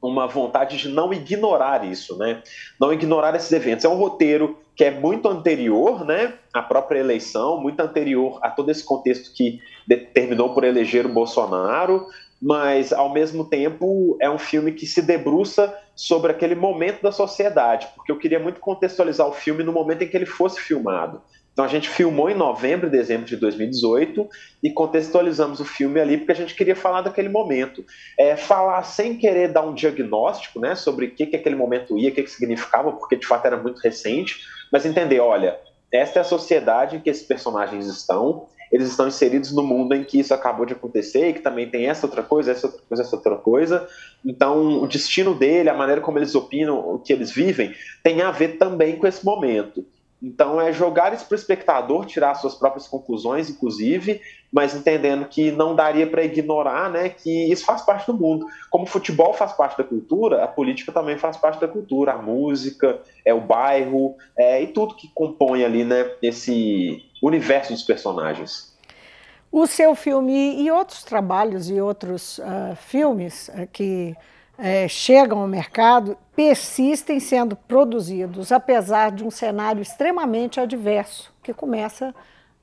uma 0.00 0.28
vontade 0.28 0.76
de 0.76 0.88
não 0.88 1.12
ignorar 1.12 1.84
isso, 1.84 2.16
né? 2.16 2.40
Não 2.80 2.92
ignorar 2.92 3.34
esses 3.34 3.50
eventos. 3.50 3.84
É 3.84 3.88
um 3.88 3.96
roteiro 3.96 4.56
que 4.76 4.84
é 4.84 4.92
muito 4.92 5.28
anterior, 5.28 6.04
né, 6.04 6.34
à 6.54 6.62
própria 6.62 7.00
eleição, 7.00 7.60
muito 7.60 7.80
anterior 7.80 8.38
a 8.40 8.48
todo 8.48 8.70
esse 8.70 8.84
contexto 8.84 9.34
que 9.34 9.60
determinou 9.88 10.54
por 10.54 10.62
eleger 10.62 11.04
o 11.04 11.08
Bolsonaro, 11.08 12.06
mas 12.40 12.92
ao 12.92 13.12
mesmo 13.12 13.44
tempo 13.44 14.16
é 14.20 14.30
um 14.30 14.38
filme 14.38 14.72
que 14.72 14.86
se 14.86 15.02
debruça 15.02 15.76
sobre 15.94 16.30
aquele 16.30 16.54
momento 16.54 17.02
da 17.02 17.10
sociedade, 17.10 17.88
porque 17.96 18.12
eu 18.12 18.18
queria 18.18 18.38
muito 18.38 18.60
contextualizar 18.60 19.26
o 19.26 19.32
filme 19.32 19.64
no 19.64 19.72
momento 19.72 20.02
em 20.02 20.08
que 20.08 20.16
ele 20.16 20.26
fosse 20.26 20.60
filmado. 20.60 21.20
Então 21.52 21.64
a 21.64 21.68
gente 21.68 21.88
filmou 21.88 22.30
em 22.30 22.36
novembro 22.36 22.86
e 22.86 22.90
dezembro 22.90 23.26
de 23.26 23.34
2018 23.34 24.28
e 24.62 24.70
contextualizamos 24.70 25.58
o 25.58 25.64
filme 25.64 25.98
ali 25.98 26.16
porque 26.16 26.30
a 26.30 26.36
gente 26.36 26.54
queria 26.54 26.76
falar 26.76 27.02
daquele 27.02 27.28
momento. 27.28 27.84
É, 28.16 28.36
falar 28.36 28.80
sem 28.84 29.16
querer 29.16 29.52
dar 29.52 29.62
um 29.62 29.74
diagnóstico 29.74 30.60
né, 30.60 30.76
sobre 30.76 31.06
o 31.06 31.10
que, 31.10 31.26
que 31.26 31.34
aquele 31.34 31.56
momento 31.56 31.98
ia, 31.98 32.10
o 32.10 32.14
que, 32.14 32.22
que 32.22 32.30
significava, 32.30 32.92
porque 32.92 33.16
de 33.16 33.26
fato 33.26 33.44
era 33.46 33.56
muito 33.56 33.80
recente, 33.80 34.36
mas 34.70 34.86
entender, 34.86 35.18
olha, 35.18 35.58
esta 35.92 36.20
é 36.20 36.22
a 36.22 36.24
sociedade 36.24 36.94
em 36.94 37.00
que 37.00 37.10
esses 37.10 37.26
personagens 37.26 37.86
estão, 37.86 38.46
eles 38.70 38.88
estão 38.88 39.08
inseridos 39.08 39.52
no 39.52 39.62
mundo 39.62 39.94
em 39.94 40.04
que 40.04 40.18
isso 40.20 40.34
acabou 40.34 40.66
de 40.66 40.72
acontecer 40.72 41.28
e 41.28 41.32
que 41.34 41.40
também 41.40 41.68
tem 41.68 41.86
essa 41.86 42.06
outra 42.06 42.22
coisa, 42.22 42.52
essa 42.52 42.66
outra 42.66 42.82
coisa, 42.88 43.02
essa 43.02 43.16
outra 43.16 43.36
coisa. 43.36 43.88
Então, 44.24 44.82
o 44.82 44.86
destino 44.86 45.34
dele, 45.34 45.70
a 45.70 45.74
maneira 45.74 46.00
como 46.00 46.18
eles 46.18 46.34
opinam, 46.34 46.78
o 46.78 46.98
que 46.98 47.12
eles 47.12 47.30
vivem, 47.30 47.74
tem 48.02 48.22
a 48.22 48.30
ver 48.30 48.58
também 48.58 48.96
com 48.96 49.06
esse 49.06 49.24
momento. 49.24 49.84
Então 50.22 50.60
é 50.60 50.72
jogar 50.72 51.12
isso 51.14 51.26
para 51.26 51.34
o 51.34 51.38
espectador, 51.38 52.04
tirar 52.04 52.34
suas 52.34 52.54
próprias 52.54 52.88
conclusões, 52.88 53.48
inclusive, 53.48 54.20
mas 54.52 54.74
entendendo 54.74 55.26
que 55.26 55.52
não 55.52 55.76
daria 55.76 56.06
para 56.06 56.24
ignorar, 56.24 56.90
né, 56.90 57.08
que 57.08 57.50
isso 57.50 57.64
faz 57.64 57.82
parte 57.82 58.06
do 58.06 58.18
mundo. 58.18 58.46
Como 58.68 58.84
o 58.84 58.88
futebol 58.88 59.32
faz 59.32 59.52
parte 59.52 59.78
da 59.78 59.84
cultura, 59.84 60.42
a 60.42 60.48
política 60.48 60.90
também 60.90 61.16
faz 61.16 61.36
parte 61.36 61.60
da 61.60 61.68
cultura, 61.68 62.14
a 62.14 62.18
música, 62.22 63.00
é 63.24 63.32
o 63.32 63.40
bairro, 63.40 64.16
é, 64.36 64.60
e 64.62 64.66
tudo 64.68 64.96
que 64.96 65.08
compõe 65.14 65.64
ali, 65.64 65.84
né, 65.84 66.10
esse 66.20 67.07
universo 67.22 67.72
dos 67.72 67.82
personagens. 67.82 68.76
O 69.50 69.66
seu 69.66 69.94
filme 69.94 70.62
e 70.62 70.70
outros 70.70 71.02
trabalhos 71.02 71.70
e 71.70 71.80
outros 71.80 72.38
uh, 72.38 72.76
filmes 72.76 73.48
uh, 73.48 73.66
que 73.72 74.14
é, 74.58 74.88
chegam 74.88 75.38
ao 75.38 75.46
mercado 75.46 76.18
persistem 76.34 77.20
sendo 77.20 77.54
produzidos, 77.54 78.50
apesar 78.50 79.12
de 79.12 79.22
um 79.22 79.30
cenário 79.30 79.80
extremamente 79.80 80.60
adverso, 80.60 81.32
que 81.42 81.54
começa 81.54 82.12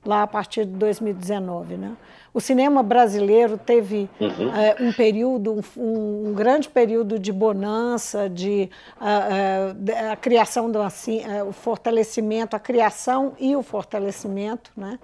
lá 0.08 0.22
a 0.22 0.26
partir 0.26 0.64
de 0.64 0.72
2019. 0.72 1.76
Né? 1.76 1.96
O 2.32 2.40
cinema 2.40 2.82
brasileiro 2.82 3.58
teve 3.58 4.08
uhum. 4.20 4.54
é, 4.54 4.76
um 4.80 4.92
período, 4.92 5.62
um, 5.76 6.28
um, 6.28 6.34
grande 6.34 6.68
período 6.68 7.18
de 7.18 7.32
bonança, 7.32 8.28
de 8.28 8.70
a, 9.00 10.12
a 10.12 10.16
criação 10.16 10.70
do 10.70 10.80
assim, 10.80 11.22
o 11.46 11.52
fortalecimento, 11.52 12.54
a 12.54 12.58
criação 12.58 13.32
e 13.38 13.56
o 13.56 13.62
fortalecimento 13.62 14.70
né, 14.76 14.98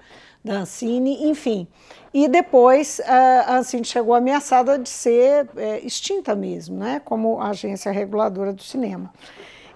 da 0.45 0.59
Ancine, 0.59 1.25
enfim. 1.25 1.67
E 2.13 2.29
depois 2.29 3.01
a 3.07 3.57
Ancine 3.57 3.85
chegou 3.85 4.15
ameaçada 4.15 4.79
de 4.79 4.89
ser 4.89 5.49
é, 5.57 5.81
extinta 5.81 6.35
mesmo, 6.35 6.77
né, 6.77 7.01
como 7.05 7.41
agência 7.41 7.91
reguladora 7.91 8.53
do 8.53 8.63
cinema. 8.63 9.11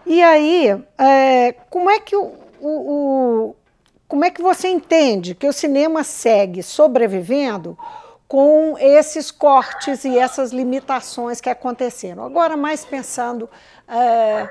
E 0.04 0.22
aí, 0.22 0.68
é, 0.98 1.52
como 1.68 1.90
é 1.90 1.98
que 1.98 2.14
o, 2.14 2.32
o, 2.60 2.68
o, 2.68 3.56
como 4.08 4.24
é 4.24 4.30
que 4.30 4.42
você 4.42 4.68
entende 4.68 5.34
que 5.34 5.46
o 5.46 5.52
cinema 5.52 6.04
segue 6.04 6.62
sobrevivendo 6.62 7.76
com 8.28 8.76
esses 8.78 9.30
cortes 9.30 10.04
e 10.04 10.18
essas 10.18 10.52
limitações 10.52 11.40
que 11.40 11.50
aconteceram? 11.50 12.24
Agora, 12.24 12.56
mais 12.56 12.84
pensando 12.84 13.48
é, 13.88 14.48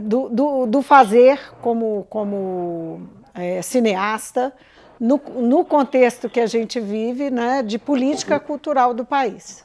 do, 0.00 0.28
do, 0.28 0.66
do, 0.66 0.82
fazer 0.82 1.40
como, 1.60 2.06
como 2.08 3.08
é, 3.34 3.62
cineasta, 3.62 4.52
no, 4.98 5.20
no 5.36 5.64
contexto 5.64 6.28
que 6.28 6.40
a 6.40 6.46
gente 6.46 6.78
vive, 6.78 7.30
né, 7.30 7.62
de 7.62 7.78
política 7.78 8.38
cultural 8.38 8.94
do 8.94 9.04
país. 9.04 9.64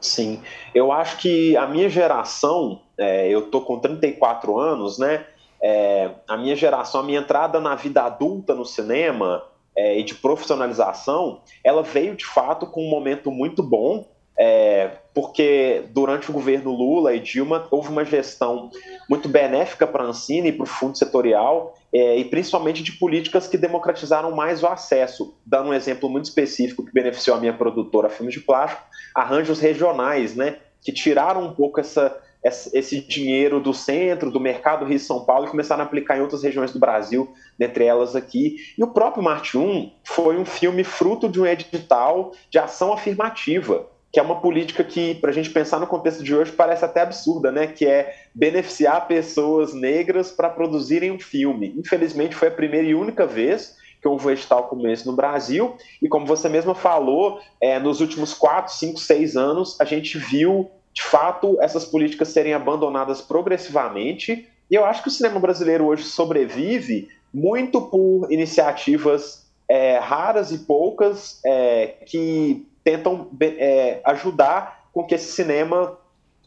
Sim, 0.00 0.42
eu 0.74 0.92
acho 0.92 1.18
que 1.18 1.56
a 1.56 1.66
minha 1.66 1.88
geração, 1.88 2.82
é, 2.96 3.28
eu 3.28 3.50
tô 3.50 3.60
com 3.60 3.78
34 3.78 4.58
anos, 4.58 4.98
né? 4.98 5.24
É, 5.62 6.10
a 6.28 6.36
minha 6.36 6.54
geração, 6.54 7.00
a 7.00 7.04
minha 7.04 7.20
entrada 7.20 7.60
na 7.60 7.74
vida 7.74 8.02
adulta 8.02 8.54
no 8.54 8.64
cinema 8.64 9.42
é, 9.76 9.98
e 9.98 10.02
de 10.02 10.14
profissionalização, 10.14 11.40
ela 11.62 11.82
veio 11.82 12.14
de 12.14 12.26
fato 12.26 12.66
com 12.66 12.84
um 12.84 12.90
momento 12.90 13.30
muito 13.30 13.62
bom, 13.62 14.06
é, 14.40 14.92
porque 15.12 15.84
durante 15.90 16.30
o 16.30 16.32
governo 16.32 16.70
Lula 16.70 17.12
e 17.12 17.18
Dilma 17.18 17.66
houve 17.72 17.88
uma 17.88 18.04
gestão 18.04 18.70
muito 19.10 19.28
benéfica 19.28 19.84
para 19.84 20.04
a 20.04 20.06
Ancine 20.06 20.48
e 20.48 20.52
para 20.52 20.62
o 20.62 20.66
fundo 20.66 20.96
setorial, 20.96 21.74
é, 21.92 22.16
e 22.16 22.24
principalmente 22.24 22.82
de 22.82 22.92
políticas 22.92 23.48
que 23.48 23.58
democratizaram 23.58 24.30
mais 24.30 24.62
o 24.62 24.66
acesso. 24.68 25.36
Dando 25.44 25.70
um 25.70 25.74
exemplo 25.74 26.08
muito 26.08 26.26
específico 26.26 26.84
que 26.84 26.92
beneficiou 26.92 27.36
a 27.36 27.40
minha 27.40 27.52
produtora 27.52 28.08
Filmes 28.08 28.34
de 28.34 28.40
Plástico, 28.40 28.82
arranjos 29.14 29.58
regionais, 29.58 30.36
né, 30.36 30.58
que 30.80 30.92
tiraram 30.92 31.42
um 31.42 31.52
pouco 31.52 31.80
essa, 31.80 32.16
esse 32.44 33.00
dinheiro 33.00 33.60
do 33.60 33.74
centro, 33.74 34.30
do 34.30 34.40
mercado 34.40 34.84
Rio-São 34.84 35.24
Paulo 35.24 35.46
e 35.46 35.50
começaram 35.50 35.82
a 35.82 35.86
aplicar 35.86 36.16
em 36.16 36.20
outras 36.20 36.42
regiões 36.42 36.72
do 36.72 36.78
Brasil, 36.78 37.32
dentre 37.58 37.84
elas 37.84 38.14
aqui. 38.14 38.56
E 38.76 38.82
o 38.82 38.88
próprio 38.88 39.22
Marte 39.22 39.58
1 39.58 39.92
foi 40.04 40.38
um 40.38 40.44
filme 40.44 40.84
fruto 40.84 41.28
de 41.28 41.40
um 41.40 41.46
edital 41.46 42.32
de 42.50 42.58
ação 42.58 42.92
afirmativa 42.92 43.86
que 44.10 44.18
é 44.18 44.22
uma 44.22 44.40
política 44.40 44.82
que, 44.82 45.14
para 45.16 45.30
a 45.30 45.34
gente 45.34 45.50
pensar 45.50 45.78
no 45.78 45.86
contexto 45.86 46.24
de 46.24 46.34
hoje, 46.34 46.50
parece 46.50 46.84
até 46.84 47.02
absurda, 47.02 47.52
né? 47.52 47.66
Que 47.66 47.86
é 47.86 48.14
beneficiar 48.34 49.06
pessoas 49.06 49.74
negras 49.74 50.30
para 50.30 50.48
produzirem 50.48 51.10
um 51.10 51.20
filme. 51.20 51.74
Infelizmente, 51.76 52.34
foi 52.34 52.48
a 52.48 52.52
primeira 52.52 52.86
e 52.86 52.94
única 52.94 53.26
vez 53.26 53.76
que 54.00 54.08
houve 54.08 54.26
um 54.26 54.30
edital 54.30 54.68
como 54.68 54.86
esse 54.86 55.06
no 55.06 55.12
Brasil, 55.12 55.76
e 56.00 56.08
como 56.08 56.24
você 56.24 56.48
mesma 56.48 56.74
falou, 56.74 57.40
é, 57.60 57.78
nos 57.78 58.00
últimos 58.00 58.32
4, 58.32 58.72
5, 58.72 58.98
6 58.98 59.36
anos, 59.36 59.80
a 59.80 59.84
gente 59.84 60.16
viu, 60.16 60.70
de 60.98 61.04
fato, 61.04 61.56
essas 61.60 61.84
políticas 61.84 62.26
serem 62.26 62.54
abandonadas 62.54 63.20
progressivamente, 63.20 64.48
e 64.68 64.74
eu 64.74 64.84
acho 64.84 65.00
que 65.00 65.08
o 65.08 65.12
cinema 65.12 65.38
brasileiro 65.38 65.86
hoje 65.86 66.02
sobrevive 66.02 67.08
muito 67.32 67.80
por 67.80 68.26
iniciativas 68.32 69.46
é, 69.68 69.96
raras 69.98 70.50
e 70.50 70.58
poucas 70.58 71.40
é, 71.46 71.94
que 72.04 72.66
tentam 72.82 73.30
é, 73.40 74.00
ajudar 74.06 74.88
com 74.92 75.04
que 75.04 75.14
esse 75.14 75.30
cinema 75.30 75.96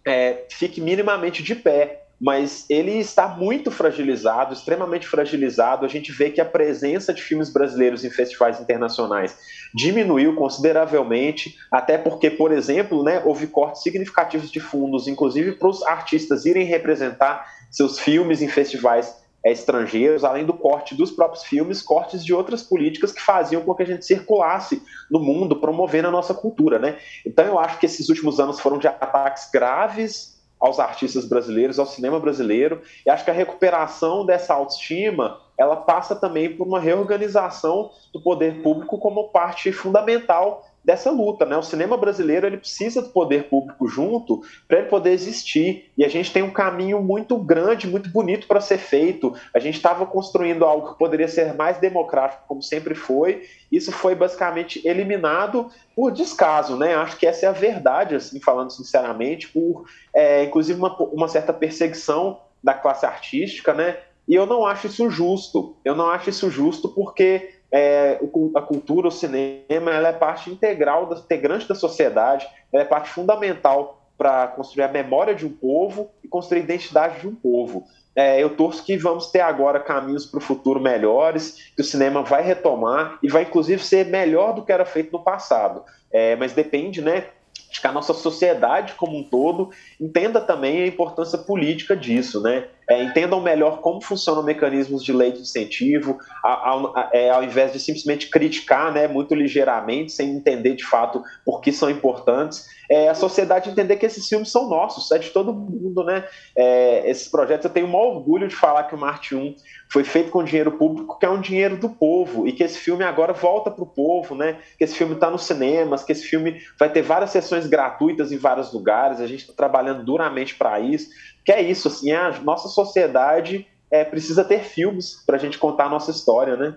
é, 0.05 0.43
fique 0.49 0.81
minimamente 0.81 1.41
de 1.41 1.55
pé 1.55 2.00
mas 2.21 2.67
ele 2.69 2.99
está 2.99 3.27
muito 3.27 3.71
fragilizado, 3.71 4.53
extremamente 4.53 5.07
fragilizado. 5.07 5.83
A 5.83 5.89
gente 5.89 6.11
vê 6.11 6.29
que 6.29 6.39
a 6.39 6.45
presença 6.45 7.11
de 7.11 7.19
filmes 7.19 7.49
brasileiros 7.49 8.05
em 8.05 8.11
festivais 8.11 8.61
internacionais 8.61 9.35
diminuiu 9.73 10.35
consideravelmente, 10.35 11.57
até 11.71 11.97
porque, 11.97 12.29
por 12.29 12.51
exemplo, 12.51 13.03
né, 13.03 13.23
houve 13.25 13.47
cortes 13.47 13.81
significativos 13.81 14.51
de 14.51 14.59
fundos, 14.59 15.07
inclusive 15.07 15.53
para 15.53 15.67
os 15.67 15.81
artistas 15.81 16.45
irem 16.45 16.63
representar 16.63 17.43
seus 17.71 17.97
filmes 17.97 18.39
em 18.43 18.47
festivais 18.47 19.19
é, 19.43 19.51
estrangeiros, 19.51 20.23
além 20.23 20.45
do 20.45 20.53
corte 20.53 20.93
dos 20.93 21.09
próprios 21.09 21.43
filmes, 21.43 21.81
cortes 21.81 22.23
de 22.23 22.35
outras 22.35 22.61
políticas 22.61 23.11
que 23.11 23.21
faziam 23.21 23.63
com 23.63 23.73
que 23.73 23.81
a 23.81 23.87
gente 23.87 24.05
circulasse 24.05 24.79
no 25.09 25.19
mundo, 25.19 25.55
promovendo 25.55 26.09
a 26.09 26.11
nossa 26.11 26.35
cultura, 26.35 26.77
né? 26.77 26.99
Então 27.25 27.43
eu 27.45 27.57
acho 27.57 27.79
que 27.79 27.87
esses 27.87 28.09
últimos 28.09 28.39
anos 28.39 28.59
foram 28.59 28.77
de 28.77 28.87
ataques 28.87 29.49
graves 29.51 30.39
aos 30.61 30.79
artistas 30.79 31.25
brasileiros, 31.25 31.79
ao 31.79 31.85
cinema 31.85 32.19
brasileiro. 32.19 32.81
E 33.05 33.09
acho 33.09 33.25
que 33.25 33.31
a 33.31 33.33
recuperação 33.33 34.25
dessa 34.25 34.53
autoestima, 34.53 35.41
ela 35.57 35.75
passa 35.75 36.15
também 36.15 36.55
por 36.55 36.67
uma 36.67 36.79
reorganização 36.79 37.89
do 38.13 38.21
poder 38.21 38.61
público 38.61 38.99
como 38.99 39.29
parte 39.29 39.71
fundamental 39.71 40.63
dessa 40.83 41.11
luta, 41.11 41.45
né? 41.45 41.55
O 41.55 41.63
cinema 41.63 41.95
brasileiro 41.95 42.47
ele 42.47 42.57
precisa 42.57 43.01
do 43.01 43.09
poder 43.09 43.49
público 43.49 43.87
junto 43.87 44.41
para 44.67 44.79
ele 44.79 44.87
poder 44.87 45.11
existir 45.11 45.91
e 45.97 46.03
a 46.03 46.07
gente 46.07 46.33
tem 46.33 46.41
um 46.41 46.51
caminho 46.51 47.01
muito 47.01 47.37
grande, 47.37 47.87
muito 47.87 48.09
bonito 48.09 48.47
para 48.47 48.59
ser 48.59 48.77
feito. 48.77 49.33
A 49.53 49.59
gente 49.59 49.75
estava 49.75 50.05
construindo 50.05 50.65
algo 50.65 50.91
que 50.91 50.99
poderia 50.99 51.27
ser 51.27 51.53
mais 51.53 51.77
democrático, 51.77 52.43
como 52.47 52.63
sempre 52.63 52.95
foi. 52.95 53.43
Isso 53.71 53.91
foi 53.91 54.15
basicamente 54.15 54.85
eliminado 54.87 55.69
por 55.95 56.11
descaso, 56.11 56.75
né? 56.75 56.95
Acho 56.95 57.17
que 57.17 57.27
essa 57.27 57.45
é 57.45 57.49
a 57.49 57.53
verdade, 57.53 58.15
assim, 58.15 58.39
falando 58.39 58.71
sinceramente, 58.71 59.47
por 59.49 59.85
é, 60.13 60.45
inclusive 60.45 60.79
uma, 60.79 60.95
uma 60.97 61.27
certa 61.27 61.53
perseguição 61.53 62.39
da 62.63 62.73
classe 62.73 63.05
artística, 63.05 63.73
né? 63.73 63.97
E 64.27 64.35
eu 64.35 64.45
não 64.45 64.65
acho 64.65 64.87
isso 64.87 65.09
justo. 65.09 65.75
Eu 65.83 65.95
não 65.95 66.09
acho 66.09 66.29
isso 66.29 66.49
justo 66.49 66.89
porque 66.89 67.60
é, 67.71 68.19
a 68.55 68.61
cultura, 68.61 69.07
o 69.07 69.11
cinema, 69.11 69.91
ela 69.91 70.09
é 70.09 70.13
parte 70.13 70.49
integral, 70.49 71.11
integrante 71.13 71.67
da 71.67 71.75
sociedade, 71.75 72.47
ela 72.71 72.83
é 72.83 72.85
parte 72.85 73.09
fundamental 73.09 74.01
para 74.17 74.47
construir 74.47 74.83
a 74.83 74.87
memória 74.87 75.33
de 75.33 75.45
um 75.45 75.51
povo 75.51 76.11
e 76.23 76.27
construir 76.27 76.59
a 76.59 76.63
identidade 76.63 77.21
de 77.21 77.27
um 77.27 77.33
povo. 77.33 77.85
É, 78.15 78.43
eu 78.43 78.55
torço 78.55 78.83
que 78.83 78.97
vamos 78.97 79.31
ter 79.31 79.39
agora 79.39 79.79
caminhos 79.79 80.25
para 80.25 80.37
o 80.37 80.41
futuro 80.41 80.79
melhores, 80.79 81.71
que 81.75 81.81
o 81.81 81.85
cinema 81.85 82.21
vai 82.21 82.43
retomar 82.43 83.17
e 83.23 83.29
vai 83.29 83.43
inclusive 83.43 83.81
ser 83.83 84.05
melhor 84.07 84.53
do 84.53 84.63
que 84.63 84.71
era 84.71 84.85
feito 84.85 85.13
no 85.13 85.23
passado. 85.23 85.83
É, 86.11 86.35
mas 86.35 86.51
depende, 86.51 87.01
né, 87.01 87.27
de 87.71 87.79
que 87.79 87.87
a 87.87 87.91
nossa 87.91 88.13
sociedade 88.13 88.93
como 88.95 89.17
um 89.17 89.23
todo 89.23 89.69
entenda 89.99 90.41
também 90.41 90.83
a 90.83 90.87
importância 90.87 91.37
política 91.37 91.95
disso, 91.95 92.41
né? 92.41 92.67
É, 92.91 93.01
entendam 93.01 93.39
melhor 93.39 93.79
como 93.79 94.01
funcionam 94.01 94.43
mecanismos 94.43 95.01
de 95.01 95.13
lei 95.13 95.31
de 95.31 95.39
incentivo, 95.39 96.17
ao, 96.43 96.93
é, 97.13 97.29
ao 97.29 97.41
invés 97.41 97.71
de 97.71 97.79
simplesmente 97.79 98.29
criticar, 98.29 98.91
né, 98.91 99.07
muito 99.07 99.33
ligeiramente, 99.33 100.11
sem 100.11 100.31
entender 100.31 100.75
de 100.75 100.83
fato 100.83 101.23
por 101.45 101.61
que 101.61 101.71
são 101.71 101.89
importantes, 101.89 102.65
é, 102.91 103.07
a 103.07 103.15
sociedade 103.15 103.69
entender 103.69 103.95
que 103.95 104.05
esses 104.05 104.27
filmes 104.27 104.51
são 104.51 104.67
nossos, 104.67 105.09
é 105.13 105.17
de 105.17 105.29
todo 105.29 105.53
mundo, 105.53 106.03
né? 106.03 106.25
É, 106.53 107.09
esses 107.09 107.29
projetos, 107.29 107.63
eu 107.63 107.71
tenho 107.71 107.85
o 107.85 107.89
maior 107.89 108.17
orgulho 108.17 108.49
de 108.49 108.55
falar 108.55 108.83
que 108.83 108.93
o 108.93 108.97
Marte 108.97 109.33
1 109.33 109.55
foi 109.89 110.03
feito 110.03 110.29
com 110.29 110.43
dinheiro 110.43 110.73
público, 110.73 111.17
que 111.17 111.25
é 111.25 111.29
um 111.29 111.39
dinheiro 111.39 111.77
do 111.77 111.87
povo, 111.87 112.45
e 112.45 112.51
que 112.51 112.61
esse 112.61 112.77
filme 112.77 113.05
agora 113.05 113.31
volta 113.31 113.71
para 113.71 113.83
o 113.83 113.87
povo, 113.87 114.35
né? 114.35 114.57
Que 114.77 114.83
esse 114.83 114.95
filme 114.95 115.13
está 115.13 115.29
nos 115.29 115.45
cinemas, 115.45 116.03
que 116.03 116.11
esse 116.11 116.25
filme 116.25 116.61
vai 116.77 116.89
ter 116.89 117.01
várias 117.01 117.29
sessões 117.29 117.65
gratuitas 117.65 118.29
em 118.29 118.37
vários 118.37 118.73
lugares, 118.73 119.21
a 119.21 119.27
gente 119.27 119.41
está 119.41 119.53
trabalhando 119.53 120.03
duramente 120.03 120.55
para 120.55 120.77
isso. 120.81 121.11
Que 121.43 121.51
é 121.51 121.61
isso, 121.61 121.87
assim, 121.87 122.11
a 122.11 122.39
nossa 122.41 122.67
sociedade 122.67 123.67
é, 123.89 124.03
precisa 124.03 124.43
ter 124.43 124.63
filmes 124.63 125.21
para 125.25 125.35
a 125.35 125.39
gente 125.39 125.57
contar 125.57 125.85
a 125.85 125.89
nossa 125.89 126.11
história, 126.11 126.55
né? 126.55 126.75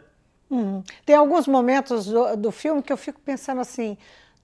Hum. 0.51 0.83
Tem 1.07 1.17
alguns 1.17 1.47
momentos 1.47 2.07
do, 2.07 2.37
do 2.37 2.51
filme 2.51 2.83
que 2.83 2.93
eu 2.93 2.97
fico 2.97 3.21
pensando 3.21 3.61
assim: 3.61 3.97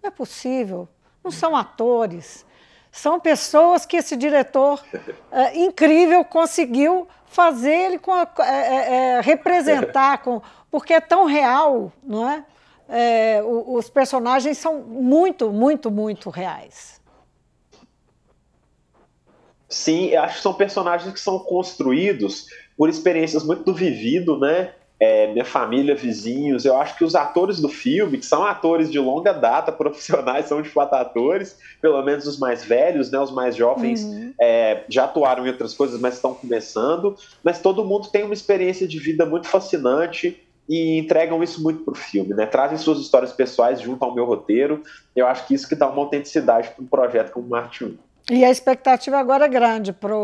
não 0.02 0.09
é 0.09 0.11
possível, 0.11 0.88
não 1.22 1.30
são 1.30 1.56
atores, 1.56 2.44
são 2.90 3.20
pessoas 3.20 3.87
que 3.87 3.96
esse 3.96 4.16
diretor 4.16 4.83
é, 5.30 5.59
incrível 5.62 6.24
conseguiu 6.24 7.06
fazer 7.26 7.72
ele 7.72 7.98
com, 7.98 8.16
é, 8.16 8.28
é, 8.42 8.94
é, 8.94 9.20
representar, 9.20 10.18
com, 10.18 10.42
porque 10.70 10.94
é 10.94 11.00
tão 11.00 11.26
real, 11.26 11.92
não 12.02 12.28
é? 12.28 12.44
é 12.88 13.42
os 13.44 13.88
personagens 13.88 14.59
são 14.59 14.80
muito, 14.80 15.52
muito, 15.52 15.90
muito 15.90 16.28
reais. 16.30 16.99
Sim, 19.70 20.14
acho 20.16 20.37
que 20.37 20.42
são 20.42 20.52
personagens 20.52 21.12
que 21.12 21.20
são 21.20 21.38
construídos 21.38 22.46
por 22.76 22.88
experiências 22.88 23.44
muito 23.44 23.64
do 23.64 23.72
vivido, 23.72 24.38
né? 24.38 24.72
é, 25.00 25.33
minha 25.33 25.44
família, 25.46 25.94
vizinhos. 25.94 26.66
Eu 26.66 26.76
acho 26.76 26.96
que 26.98 27.04
os 27.04 27.14
atores 27.14 27.59
do 27.59 27.70
filme, 27.70 28.18
que 28.18 28.26
são 28.26 28.44
atores 28.44 28.92
de 28.92 28.98
longa 28.98 29.33
data, 29.33 29.72
profissionais, 29.72 30.46
são 30.46 30.61
de 30.61 30.68
fato 30.68 30.94
atores, 30.94 31.59
pelo 31.80 32.02
menos 32.02 32.26
os 32.26 32.38
mais 32.38 32.62
velhos, 32.62 33.11
né, 33.11 33.18
os 33.18 33.33
mais 33.33 33.56
jovens, 33.56 34.04
uhum. 34.04 34.35
é, 34.38 34.85
já 34.88 35.04
atuaram 35.04 35.46
em 35.46 35.48
outras 35.48 35.72
coisas, 35.72 35.98
mas 35.98 36.14
estão 36.14 36.35
começando. 36.35 37.16
Mas 37.42 37.61
todo 37.61 37.85
mundo 37.85 38.09
tem 38.09 38.24
uma 38.24 38.35
experiência 38.35 38.87
de 38.87 38.98
vida 38.98 39.24
muito 39.24 39.48
fascinante 39.48 40.38
e 40.68 40.98
entregam 40.98 41.42
isso 41.42 41.62
muito 41.62 41.83
para 41.83 41.92
o 41.92 41.96
filme, 41.96 42.35
né? 42.35 42.46
Trazem 42.46 42.76
suas 42.76 43.00
histórias 43.00 43.33
pessoais 43.33 43.80
junto 43.80 44.04
ao 44.04 44.14
meu 44.14 44.24
roteiro. 44.24 44.83
Eu 45.16 45.26
acho 45.26 45.46
que 45.46 45.54
isso 45.54 45.68
que 45.68 45.74
dá 45.74 45.88
uma 45.88 46.02
autenticidade 46.02 46.68
para 46.68 46.85
um 46.85 46.87
projeto 46.87 47.33
como 47.33 47.48
Marte 47.48 47.85
1. 47.85 47.96
E 48.28 48.44
a 48.44 48.50
expectativa 48.50 49.18
agora 49.18 49.44
é 49.44 49.48
grande 49.48 49.92
para 49.92 50.16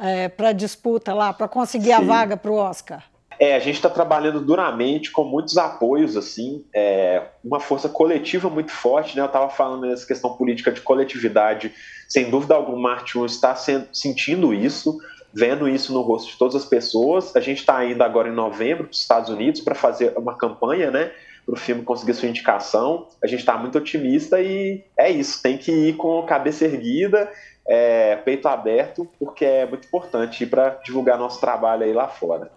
é, 0.00 0.30
a 0.38 0.52
disputa 0.52 1.12
lá, 1.12 1.32
para 1.32 1.48
conseguir 1.48 1.86
Sim. 1.86 1.92
a 1.92 2.00
vaga 2.00 2.36
para 2.36 2.50
o 2.50 2.54
Oscar. 2.54 3.04
É, 3.40 3.54
a 3.54 3.60
gente 3.60 3.76
está 3.76 3.88
trabalhando 3.88 4.40
duramente 4.40 5.12
com 5.12 5.22
muitos 5.22 5.56
apoios, 5.56 6.16
assim, 6.16 6.64
é, 6.74 7.22
uma 7.44 7.60
força 7.60 7.88
coletiva 7.88 8.50
muito 8.50 8.72
forte, 8.72 9.14
né? 9.14 9.22
Eu 9.22 9.26
estava 9.26 9.48
falando 9.48 9.86
nessa 9.86 10.04
questão 10.04 10.34
política 10.34 10.72
de 10.72 10.80
coletividade, 10.80 11.72
sem 12.08 12.30
dúvida 12.30 12.56
alguma, 12.56 12.96
Martin 12.96 13.24
está 13.24 13.54
sentindo 13.54 14.52
isso, 14.52 14.98
vendo 15.32 15.68
isso 15.68 15.92
no 15.92 16.00
rosto 16.00 16.32
de 16.32 16.36
todas 16.36 16.56
as 16.56 16.64
pessoas. 16.64 17.36
A 17.36 17.40
gente 17.40 17.58
está 17.58 17.84
indo 17.84 18.02
agora 18.02 18.28
em 18.28 18.34
novembro 18.34 18.84
para 18.84 18.92
os 18.92 19.00
Estados 19.00 19.30
Unidos 19.30 19.60
para 19.60 19.74
fazer 19.74 20.14
uma 20.16 20.36
campanha, 20.36 20.90
né? 20.90 21.12
Para 21.48 21.54
o 21.54 21.56
filme 21.56 21.82
conseguir 21.82 22.12
sua 22.12 22.28
indicação. 22.28 23.08
A 23.24 23.26
gente 23.26 23.40
está 23.40 23.56
muito 23.56 23.78
otimista 23.78 24.38
e 24.38 24.84
é 24.98 25.10
isso, 25.10 25.40
tem 25.42 25.56
que 25.56 25.72
ir 25.72 25.96
com 25.96 26.18
a 26.18 26.26
cabeça 26.26 26.66
erguida, 26.66 27.32
é, 27.66 28.16
peito 28.16 28.46
aberto, 28.46 29.08
porque 29.18 29.46
é 29.46 29.64
muito 29.64 29.88
importante 29.88 30.44
para 30.44 30.78
divulgar 30.84 31.16
nosso 31.16 31.40
trabalho 31.40 31.84
aí 31.84 31.92
lá 31.94 32.06
fora. 32.06 32.52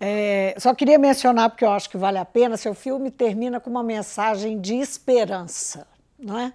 É, 0.00 0.54
só 0.56 0.74
queria 0.74 0.98
mencionar, 0.98 1.50
porque 1.50 1.66
eu 1.66 1.70
acho 1.70 1.90
que 1.90 1.98
vale 1.98 2.16
a 2.16 2.24
pena, 2.24 2.56
seu 2.56 2.72
filme 2.72 3.10
termina 3.10 3.60
com 3.60 3.68
uma 3.68 3.82
mensagem 3.82 4.58
de 4.58 4.76
esperança, 4.76 5.86
não 6.18 6.38
é? 6.38 6.54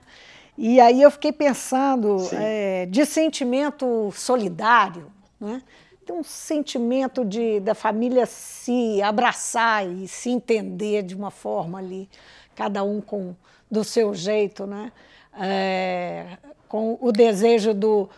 E 0.57 0.79
aí 0.79 0.99
eu 0.99 1.11
fiquei 1.11 1.31
pensando 1.31 2.17
é, 2.33 2.87
de 2.87 3.05
sentimento 3.05 4.11
solidário, 4.15 5.11
né? 5.39 5.61
Tem 6.05 6.15
um 6.15 6.23
sentimento 6.23 7.23
de 7.23 7.59
da 7.59 7.75
família 7.75 8.25
se 8.25 9.01
abraçar 9.01 9.87
e 9.87 10.07
se 10.07 10.29
entender 10.29 11.03
de 11.03 11.15
uma 11.15 11.31
forma 11.31 11.79
ali, 11.79 12.09
cada 12.55 12.83
um 12.83 13.01
com 13.01 13.35
do 13.69 13.83
seu 13.83 14.13
jeito, 14.13 14.65
né? 14.65 14.91
É, 15.39 16.37
com 16.67 16.97
o 16.99 17.11
desejo 17.11 17.73
do 17.73 18.09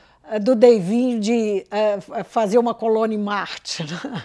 do 0.41 0.56
Davinho 0.56 1.19
de 1.19 1.65
é, 1.69 2.00
fazer 2.24 2.58
uma 2.58 2.74
colônia 2.74 3.15
em 3.15 3.19
Marte. 3.19 3.84
Né? 3.84 4.24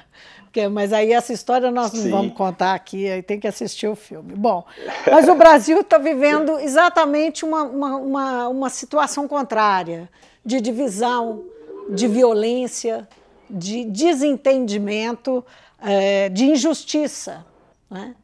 mas 0.67 0.93
aí 0.93 1.13
essa 1.13 1.33
história 1.33 1.71
nós 1.71 1.93
não 1.93 2.03
Sim. 2.03 2.11
vamos 2.11 2.35
contar 2.35 2.75
aqui, 2.75 3.09
aí 3.09 3.23
tem 3.23 3.39
que 3.39 3.47
assistir 3.47 3.87
o 3.87 3.95
filme. 3.95 4.35
Bom, 4.35 4.65
mas 5.09 5.29
o 5.29 5.35
Brasil 5.37 5.81
está 5.81 5.99
vivendo 5.99 6.59
exatamente 6.61 7.45
uma, 7.45 7.63
uma, 7.63 7.97
uma, 7.97 8.49
uma, 8.49 8.71
situação 8.71 9.29
contrária 9.29 10.09
de 10.45 10.61
divisão, 10.61 11.45
de 11.91 12.09
violência, 12.09 13.07
de 13.49 13.85
desentendimento, 13.85 15.45
é, 15.81 16.29
de 16.29 16.45
injustiça. 16.45 17.45
Né? 17.91 18.15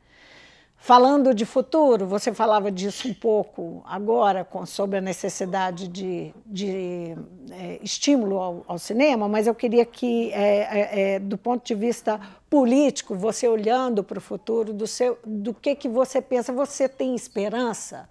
Falando 0.77 1.33
de 1.33 1.47
futuro, 1.47 2.07
você 2.07 2.35
falava 2.35 2.71
disso 2.71 3.09
um 3.09 3.15
pouco 3.15 3.83
agora, 3.87 4.45
com, 4.45 4.67
sobre 4.67 4.99
a 4.99 5.01
necessidade 5.01 5.89
de, 5.89 6.35
de 6.45 7.17
é, 7.51 7.79
estímulo 7.83 8.39
ao, 8.39 8.65
ao, 8.69 8.79
cinema, 8.79 9.27
mas 9.27 9.47
eu 9.47 9.55
queria 9.55 9.87
que, 9.87 10.31
é, 10.33 11.15
é 11.15 11.19
do 11.19 11.39
ponto 11.39 11.65
de 11.67 11.75
vista 11.75 12.21
político, 12.51 13.15
você 13.15 13.49
olhando 13.49 14.05
para 14.05 14.19
o 14.19 14.21
futuro, 14.21 14.75
do, 14.75 14.87
seu, 14.87 15.19
do 15.25 15.55
que, 15.55 15.75
que 15.75 15.89
você 15.89 16.21
pensa, 16.21 16.53
você 16.53 16.87
tem 16.87 17.15
esperança 17.15 18.07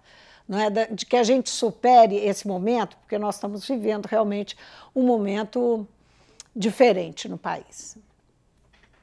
não 0.47 0.59
é, 0.59 0.69
de 0.69 1.05
que 1.05 1.15
a 1.15 1.23
gente 1.23 1.49
supere 1.49 2.17
esse 2.17 2.47
momento, 2.47 2.97
porque 2.97 3.17
nós 3.17 3.35
estamos 3.35 3.67
vivendo 3.67 4.05
realmente 4.05 4.57
um 4.95 5.03
momento 5.03 5.87
diferente 6.55 7.27
no 7.27 7.37
país. 7.37 7.97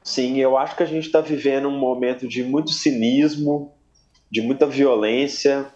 Sim, 0.03 0.39
eu 0.39 0.57
acho 0.57 0.75
que 0.75 0.83
a 0.83 0.87
gente 0.87 1.05
está 1.05 1.21
vivendo 1.21 1.67
um 1.67 1.77
momento 1.77 2.27
de 2.27 2.43
muito 2.43 2.71
cinismo, 2.71 3.71
de 4.31 4.41
muita 4.41 4.65
violência. 4.65 5.67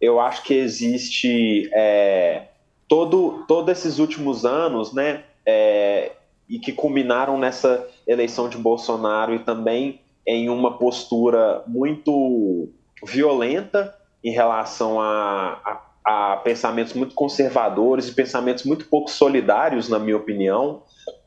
Eu 0.00 0.20
acho 0.20 0.42
que 0.42 0.54
existe 0.54 1.70
é, 1.72 2.48
todo 2.88 3.44
todos 3.46 3.70
esses 3.70 3.98
últimos 3.98 4.44
anos, 4.44 4.92
né, 4.92 5.24
é, 5.46 6.12
e 6.48 6.58
que 6.58 6.72
culminaram 6.72 7.38
nessa 7.38 7.86
eleição 8.06 8.48
de 8.48 8.58
Bolsonaro 8.58 9.34
e 9.34 9.38
também 9.38 10.00
em 10.26 10.48
uma 10.48 10.76
postura 10.76 11.62
muito 11.66 12.68
violenta 13.06 13.96
em 14.22 14.32
relação 14.32 15.00
a, 15.00 15.80
a, 16.04 16.32
a 16.32 16.36
pensamentos 16.38 16.92
muito 16.92 17.14
conservadores 17.14 18.08
e 18.08 18.14
pensamentos 18.14 18.64
muito 18.64 18.86
pouco 18.86 19.10
solidários, 19.10 19.88
na 19.88 19.98
minha 19.98 20.16
opinião. 20.16 20.82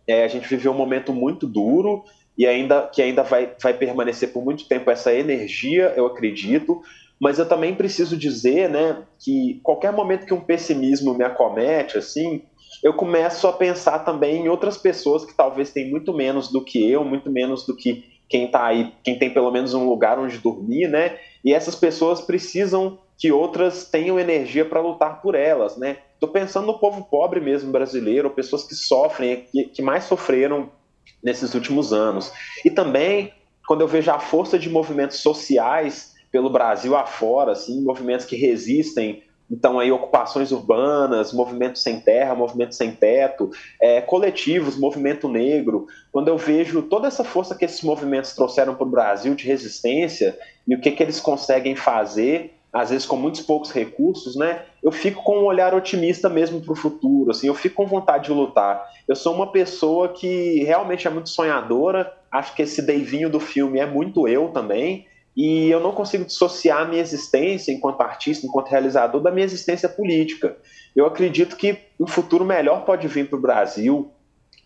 É, 0.08 0.24
a 0.24 0.28
gente 0.28 0.48
viveu 0.48 0.72
um 0.72 0.78
momento 0.78 1.14
muito 1.14 1.48
duro 1.48 2.04
e 2.38 2.46
ainda 2.46 2.88
que 2.88 3.02
ainda 3.02 3.24
vai, 3.24 3.52
vai 3.62 3.74
permanecer 3.74 4.34
por 4.34 4.44
muito 4.44 4.68
tempo 4.68 4.90
essa 4.90 5.14
energia, 5.14 5.94
eu 5.96 6.06
acredito. 6.06 6.82
Mas 7.20 7.40
eu 7.40 7.48
também 7.48 7.74
preciso 7.74 8.18
dizer, 8.18 8.70
né, 8.70 9.04
que 9.20 9.62
qualquer 9.64 9.94
momento 9.94 10.26
que 10.26 10.34
um 10.34 10.42
pessimismo 10.42 11.14
me 11.14 11.24
acomete, 11.24 11.98
assim, 11.98 12.42
eu 12.84 12.94
começo 12.94 13.48
a 13.48 13.54
pensar 13.54 14.00
também 14.00 14.44
em 14.44 14.50
outras 14.50 14.78
pessoas 14.78 15.24
que 15.24 15.34
talvez 15.34 15.72
têm 15.72 15.90
muito 15.90 16.14
menos 16.14 16.52
do 16.52 16.64
que 16.64 16.90
eu, 16.90 17.04
muito 17.06 17.32
menos 17.32 17.66
do 17.66 17.76
que 17.76 18.04
quem 18.28 18.46
está 18.46 18.66
aí, 18.66 18.92
quem 19.04 19.18
tem 19.18 19.30
pelo 19.30 19.52
menos 19.52 19.74
um 19.74 19.88
lugar 19.88 20.18
onde 20.20 20.38
dormir, 20.38 20.88
né? 20.90 21.18
E 21.46 21.54
essas 21.54 21.76
pessoas 21.76 22.20
precisam 22.20 22.98
que 23.18 23.32
outras 23.32 23.90
tenham 23.90 24.20
energia 24.20 24.66
para 24.66 24.82
lutar 24.82 25.22
por 25.22 25.36
elas, 25.36 25.78
né? 25.78 25.98
Estou 26.24 26.32
pensando 26.32 26.68
no 26.68 26.80
povo 26.80 27.04
pobre 27.04 27.42
mesmo 27.42 27.70
brasileiro, 27.70 28.30
pessoas 28.30 28.64
que 28.64 28.74
sofrem, 28.74 29.46
que, 29.52 29.66
que 29.66 29.82
mais 29.82 30.06
sofreram 30.06 30.72
nesses 31.22 31.54
últimos 31.54 31.92
anos. 31.92 32.32
E 32.64 32.70
também 32.70 33.34
quando 33.68 33.82
eu 33.82 33.90
vejo 33.90 34.10
a 34.10 34.20
força 34.20 34.58
de 34.58 34.70
movimentos 34.70 35.18
sociais 35.18 36.14
pelo 36.32 36.50
Brasil 36.50 36.96
afora, 36.96 37.52
assim, 37.52 37.84
movimentos 37.84 38.26
que 38.26 38.38
resistem 38.38 39.22
então, 39.52 39.78
aí, 39.78 39.92
ocupações 39.92 40.52
urbanas, 40.52 41.34
movimento 41.34 41.78
sem 41.78 42.00
terra, 42.00 42.34
movimento 42.34 42.74
sem 42.74 42.92
teto, 42.92 43.52
é, 43.80 44.02
coletivos, 44.02 44.80
movimento 44.80 45.28
negro. 45.28 45.86
Quando 46.12 46.30
eu 46.30 46.38
vejo 46.38 46.82
toda 46.84 47.08
essa 47.08 47.24
força 47.24 47.54
que 47.54 47.66
esses 47.66 47.84
movimentos 47.84 48.34
trouxeram 48.34 48.74
para 48.74 48.88
o 48.88 48.90
Brasil 48.90 49.36
de 49.36 49.46
resistência 49.46 50.36
e 50.66 50.74
o 50.74 50.82
que, 50.82 50.90
que 50.90 51.04
eles 51.04 51.20
conseguem 51.20 51.76
fazer, 51.76 52.54
às 52.74 52.90
vezes 52.90 53.06
com 53.06 53.16
muitos 53.16 53.42
poucos 53.42 53.72
recursos, 53.72 54.36
né? 54.36 54.64
Eu 54.82 54.92
fico 54.92 55.22
com 55.24 55.38
um 55.38 55.46
olhar 55.46 55.76
otimista 55.76 56.28
mesmo 56.28 56.60
para 56.60 56.74
o 56.74 56.76
futuro, 56.76 57.30
assim, 57.30 57.46
eu 57.46 57.54
fico 57.54 57.76
com 57.76 57.86
vontade 57.86 58.26
de 58.26 58.32
lutar. 58.32 58.84
Eu 59.08 59.16
sou 59.16 59.36
uma 59.36 59.52
pessoa 59.52 60.10
que 60.10 60.64
realmente 60.64 61.08
é 61.08 61.10
muito 61.12 61.30
sonhadora, 61.30 62.12
acho 62.32 62.56
que 62.56 62.64
esse 62.64 62.82
Deivinho 62.82 63.30
do 63.30 63.40
filme 63.40 63.80
é 63.80 63.86
muito 63.86 64.28
eu 64.28 64.48
também, 64.50 65.06
e 65.38 65.70
eu 65.70 65.80
não 65.80 65.92
consigo 65.92 66.26
dissociar 66.26 66.82
a 66.82 66.86
minha 66.86 67.02
existência 67.02 67.72
enquanto 67.72 68.02
artista, 68.02 68.46
enquanto 68.46 68.70
realizador, 68.70 69.22
da 69.22 69.32
minha 69.32 69.46
existência 69.46 69.88
política. 69.88 70.58
Eu 70.96 71.06
acredito 71.06 71.56
que 71.56 71.78
um 72.00 72.08
futuro 72.08 72.46
melhor 72.46 72.86
pode 72.86 73.08
vir 73.08 73.30
para 73.30 73.38
o 73.38 73.42
Brasil. 73.42 74.12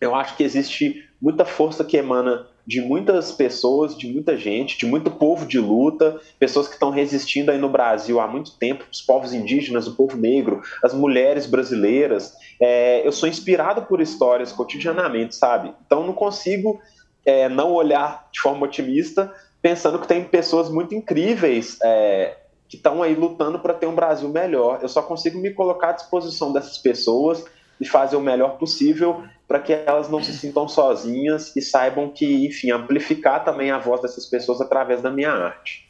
Eu 0.00 0.14
acho 0.14 0.36
que 0.36 0.42
existe 0.42 1.04
muita 1.20 1.44
força 1.44 1.84
que 1.84 1.96
emana 1.96 2.46
de 2.68 2.82
muitas 2.82 3.32
pessoas, 3.32 3.96
de 3.96 4.06
muita 4.12 4.36
gente, 4.36 4.76
de 4.76 4.84
muito 4.84 5.10
povo 5.10 5.46
de 5.46 5.58
luta, 5.58 6.20
pessoas 6.38 6.68
que 6.68 6.74
estão 6.74 6.90
resistindo 6.90 7.50
aí 7.50 7.56
no 7.56 7.70
Brasil 7.70 8.20
há 8.20 8.28
muito 8.28 8.58
tempo, 8.58 8.84
os 8.92 9.00
povos 9.00 9.32
indígenas, 9.32 9.86
o 9.86 9.96
povo 9.96 10.18
negro, 10.18 10.60
as 10.84 10.92
mulheres 10.92 11.46
brasileiras. 11.46 12.34
É, 12.60 13.06
eu 13.06 13.10
sou 13.10 13.26
inspirado 13.26 13.86
por 13.86 14.02
histórias 14.02 14.52
cotidianamente, 14.52 15.34
sabe? 15.34 15.72
Então 15.86 16.06
não 16.06 16.12
consigo 16.12 16.78
é, 17.24 17.48
não 17.48 17.72
olhar 17.72 18.28
de 18.30 18.38
forma 18.38 18.66
otimista, 18.66 19.32
pensando 19.62 19.98
que 19.98 20.06
tem 20.06 20.22
pessoas 20.22 20.68
muito 20.68 20.94
incríveis 20.94 21.78
é, 21.82 22.36
que 22.68 22.76
estão 22.76 23.02
aí 23.02 23.14
lutando 23.14 23.58
para 23.60 23.72
ter 23.72 23.86
um 23.86 23.94
Brasil 23.94 24.28
melhor. 24.28 24.80
Eu 24.82 24.90
só 24.90 25.00
consigo 25.00 25.38
me 25.38 25.54
colocar 25.54 25.88
à 25.88 25.92
disposição 25.92 26.52
dessas 26.52 26.76
pessoas 26.76 27.42
e 27.80 27.86
fazer 27.86 28.16
o 28.16 28.20
melhor 28.20 28.58
possível 28.58 29.22
para 29.46 29.58
que 29.58 29.72
elas 29.72 30.10
não 30.10 30.22
se 30.22 30.36
sintam 30.36 30.68
sozinhas 30.68 31.56
e 31.56 31.62
saibam 31.62 32.10
que, 32.10 32.46
enfim, 32.46 32.70
amplificar 32.70 33.44
também 33.44 33.70
a 33.70 33.78
voz 33.78 34.02
dessas 34.02 34.26
pessoas 34.26 34.60
através 34.60 35.00
da 35.00 35.10
minha 35.10 35.32
arte. 35.32 35.88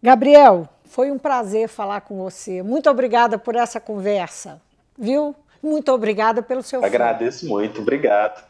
Gabriel, 0.00 0.68
foi 0.84 1.10
um 1.10 1.18
prazer 1.18 1.68
falar 1.68 2.02
com 2.02 2.16
você. 2.16 2.62
Muito 2.62 2.88
obrigada 2.88 3.36
por 3.36 3.56
essa 3.56 3.80
conversa, 3.80 4.60
viu? 4.96 5.34
Muito 5.62 5.92
obrigada 5.92 6.40
pelo 6.40 6.62
seu 6.62 6.84
Agradeço 6.84 7.40
filme. 7.40 7.54
muito, 7.54 7.80
obrigado. 7.80 8.42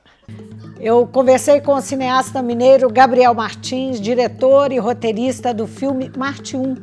Eu 0.78 1.06
conversei 1.06 1.60
com 1.60 1.74
o 1.74 1.80
cineasta 1.80 2.40
mineiro 2.40 2.88
Gabriel 2.88 3.34
Martins, 3.34 4.00
diretor 4.00 4.72
e 4.72 4.78
roteirista 4.78 5.52
do 5.52 5.66
filme 5.66 6.10
Marte 6.16 6.56
1, 6.56 6.76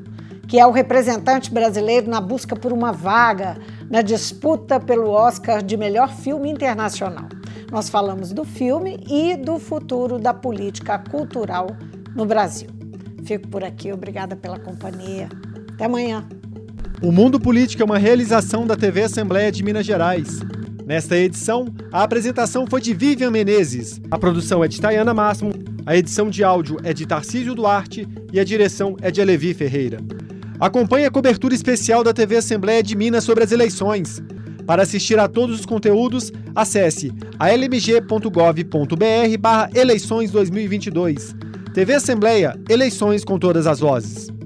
que 0.47 0.60
é 0.60 0.65
o 0.65 0.71
representante 0.71 1.51
brasileiro 1.51 2.10
na 2.10 2.21
busca 2.21 2.55
por 2.55 2.71
uma 2.71 2.91
vaga 2.91 3.57
na 3.89 4.01
disputa 4.01 4.79
pelo 4.79 5.10
Oscar 5.10 5.62
de 5.62 5.75
melhor 5.75 6.13
filme 6.13 6.49
internacional. 6.49 7.27
Nós 7.71 7.89
falamos 7.89 8.31
do 8.31 8.45
filme 8.45 8.97
e 9.10 9.36
do 9.36 9.60
futuro 9.60 10.17
da 10.17 10.33
política 10.33 10.97
cultural 10.97 11.67
no 12.15 12.25
Brasil. 12.25 12.69
Fico 13.25 13.47
por 13.49 13.63
aqui, 13.63 13.91
obrigada 13.91 14.38
pela 14.38 14.57
companhia. 14.57 15.27
Até 15.73 15.86
amanhã. 15.86 16.25
O 17.01 17.12
Mundo 17.12 17.39
Político 17.39 17.83
é 17.83 17.86
uma 17.86 17.97
realização 17.97 18.65
da 18.65 18.75
TV 18.75 19.03
Assembleia 19.03 19.51
de 19.51 19.63
Minas 19.63 19.86
Gerais. 19.86 20.39
Nesta 20.86 21.17
edição, 21.17 21.67
a 21.91 22.03
apresentação 22.03 22.65
foi 22.65 22.79
de 22.79 22.93
Vivian 22.93 23.29
Menezes, 23.29 23.99
a 24.10 24.17
produção 24.17 24.63
é 24.63 24.69
de 24.69 24.79
Tayana 24.79 25.13
Máximo, 25.13 25.51
a 25.86 25.95
edição 25.97 26.29
de 26.29 26.43
áudio 26.43 26.77
é 26.83 26.93
de 26.93 27.05
Tarcísio 27.05 27.53
Duarte 27.53 28.07
e 28.31 28.39
a 28.39 28.43
direção 28.45 28.95
é 29.01 29.12
de 29.12 29.21
Alevi 29.21 29.53
Ferreira. 29.53 29.99
Acompanhe 30.60 31.06
a 31.06 31.12
cobertura 31.12 31.54
especial 31.54 32.04
da 32.04 32.13
TV 32.13 32.38
Assembleia 32.38 32.82
de 32.82 32.96
Minas 32.96 33.24
sobre 33.24 33.43
as 33.43 33.52
eleições. 33.52 34.22
Para 34.65 34.84
assistir 34.84 35.17
a 35.20 35.28
todos 35.28 35.60
os 35.60 35.65
conteúdos, 35.65 36.32
acesse 36.56 37.12
almg.gov.br 37.39 39.38
barra 39.39 39.70
eleições 39.74 40.32
2022. 40.32 41.36
TV 41.74 41.93
Assembleia, 41.93 42.60
eleições 42.67 43.24
com 43.24 43.38
todas 43.38 43.67
as 43.67 43.80
vozes. 43.80 44.37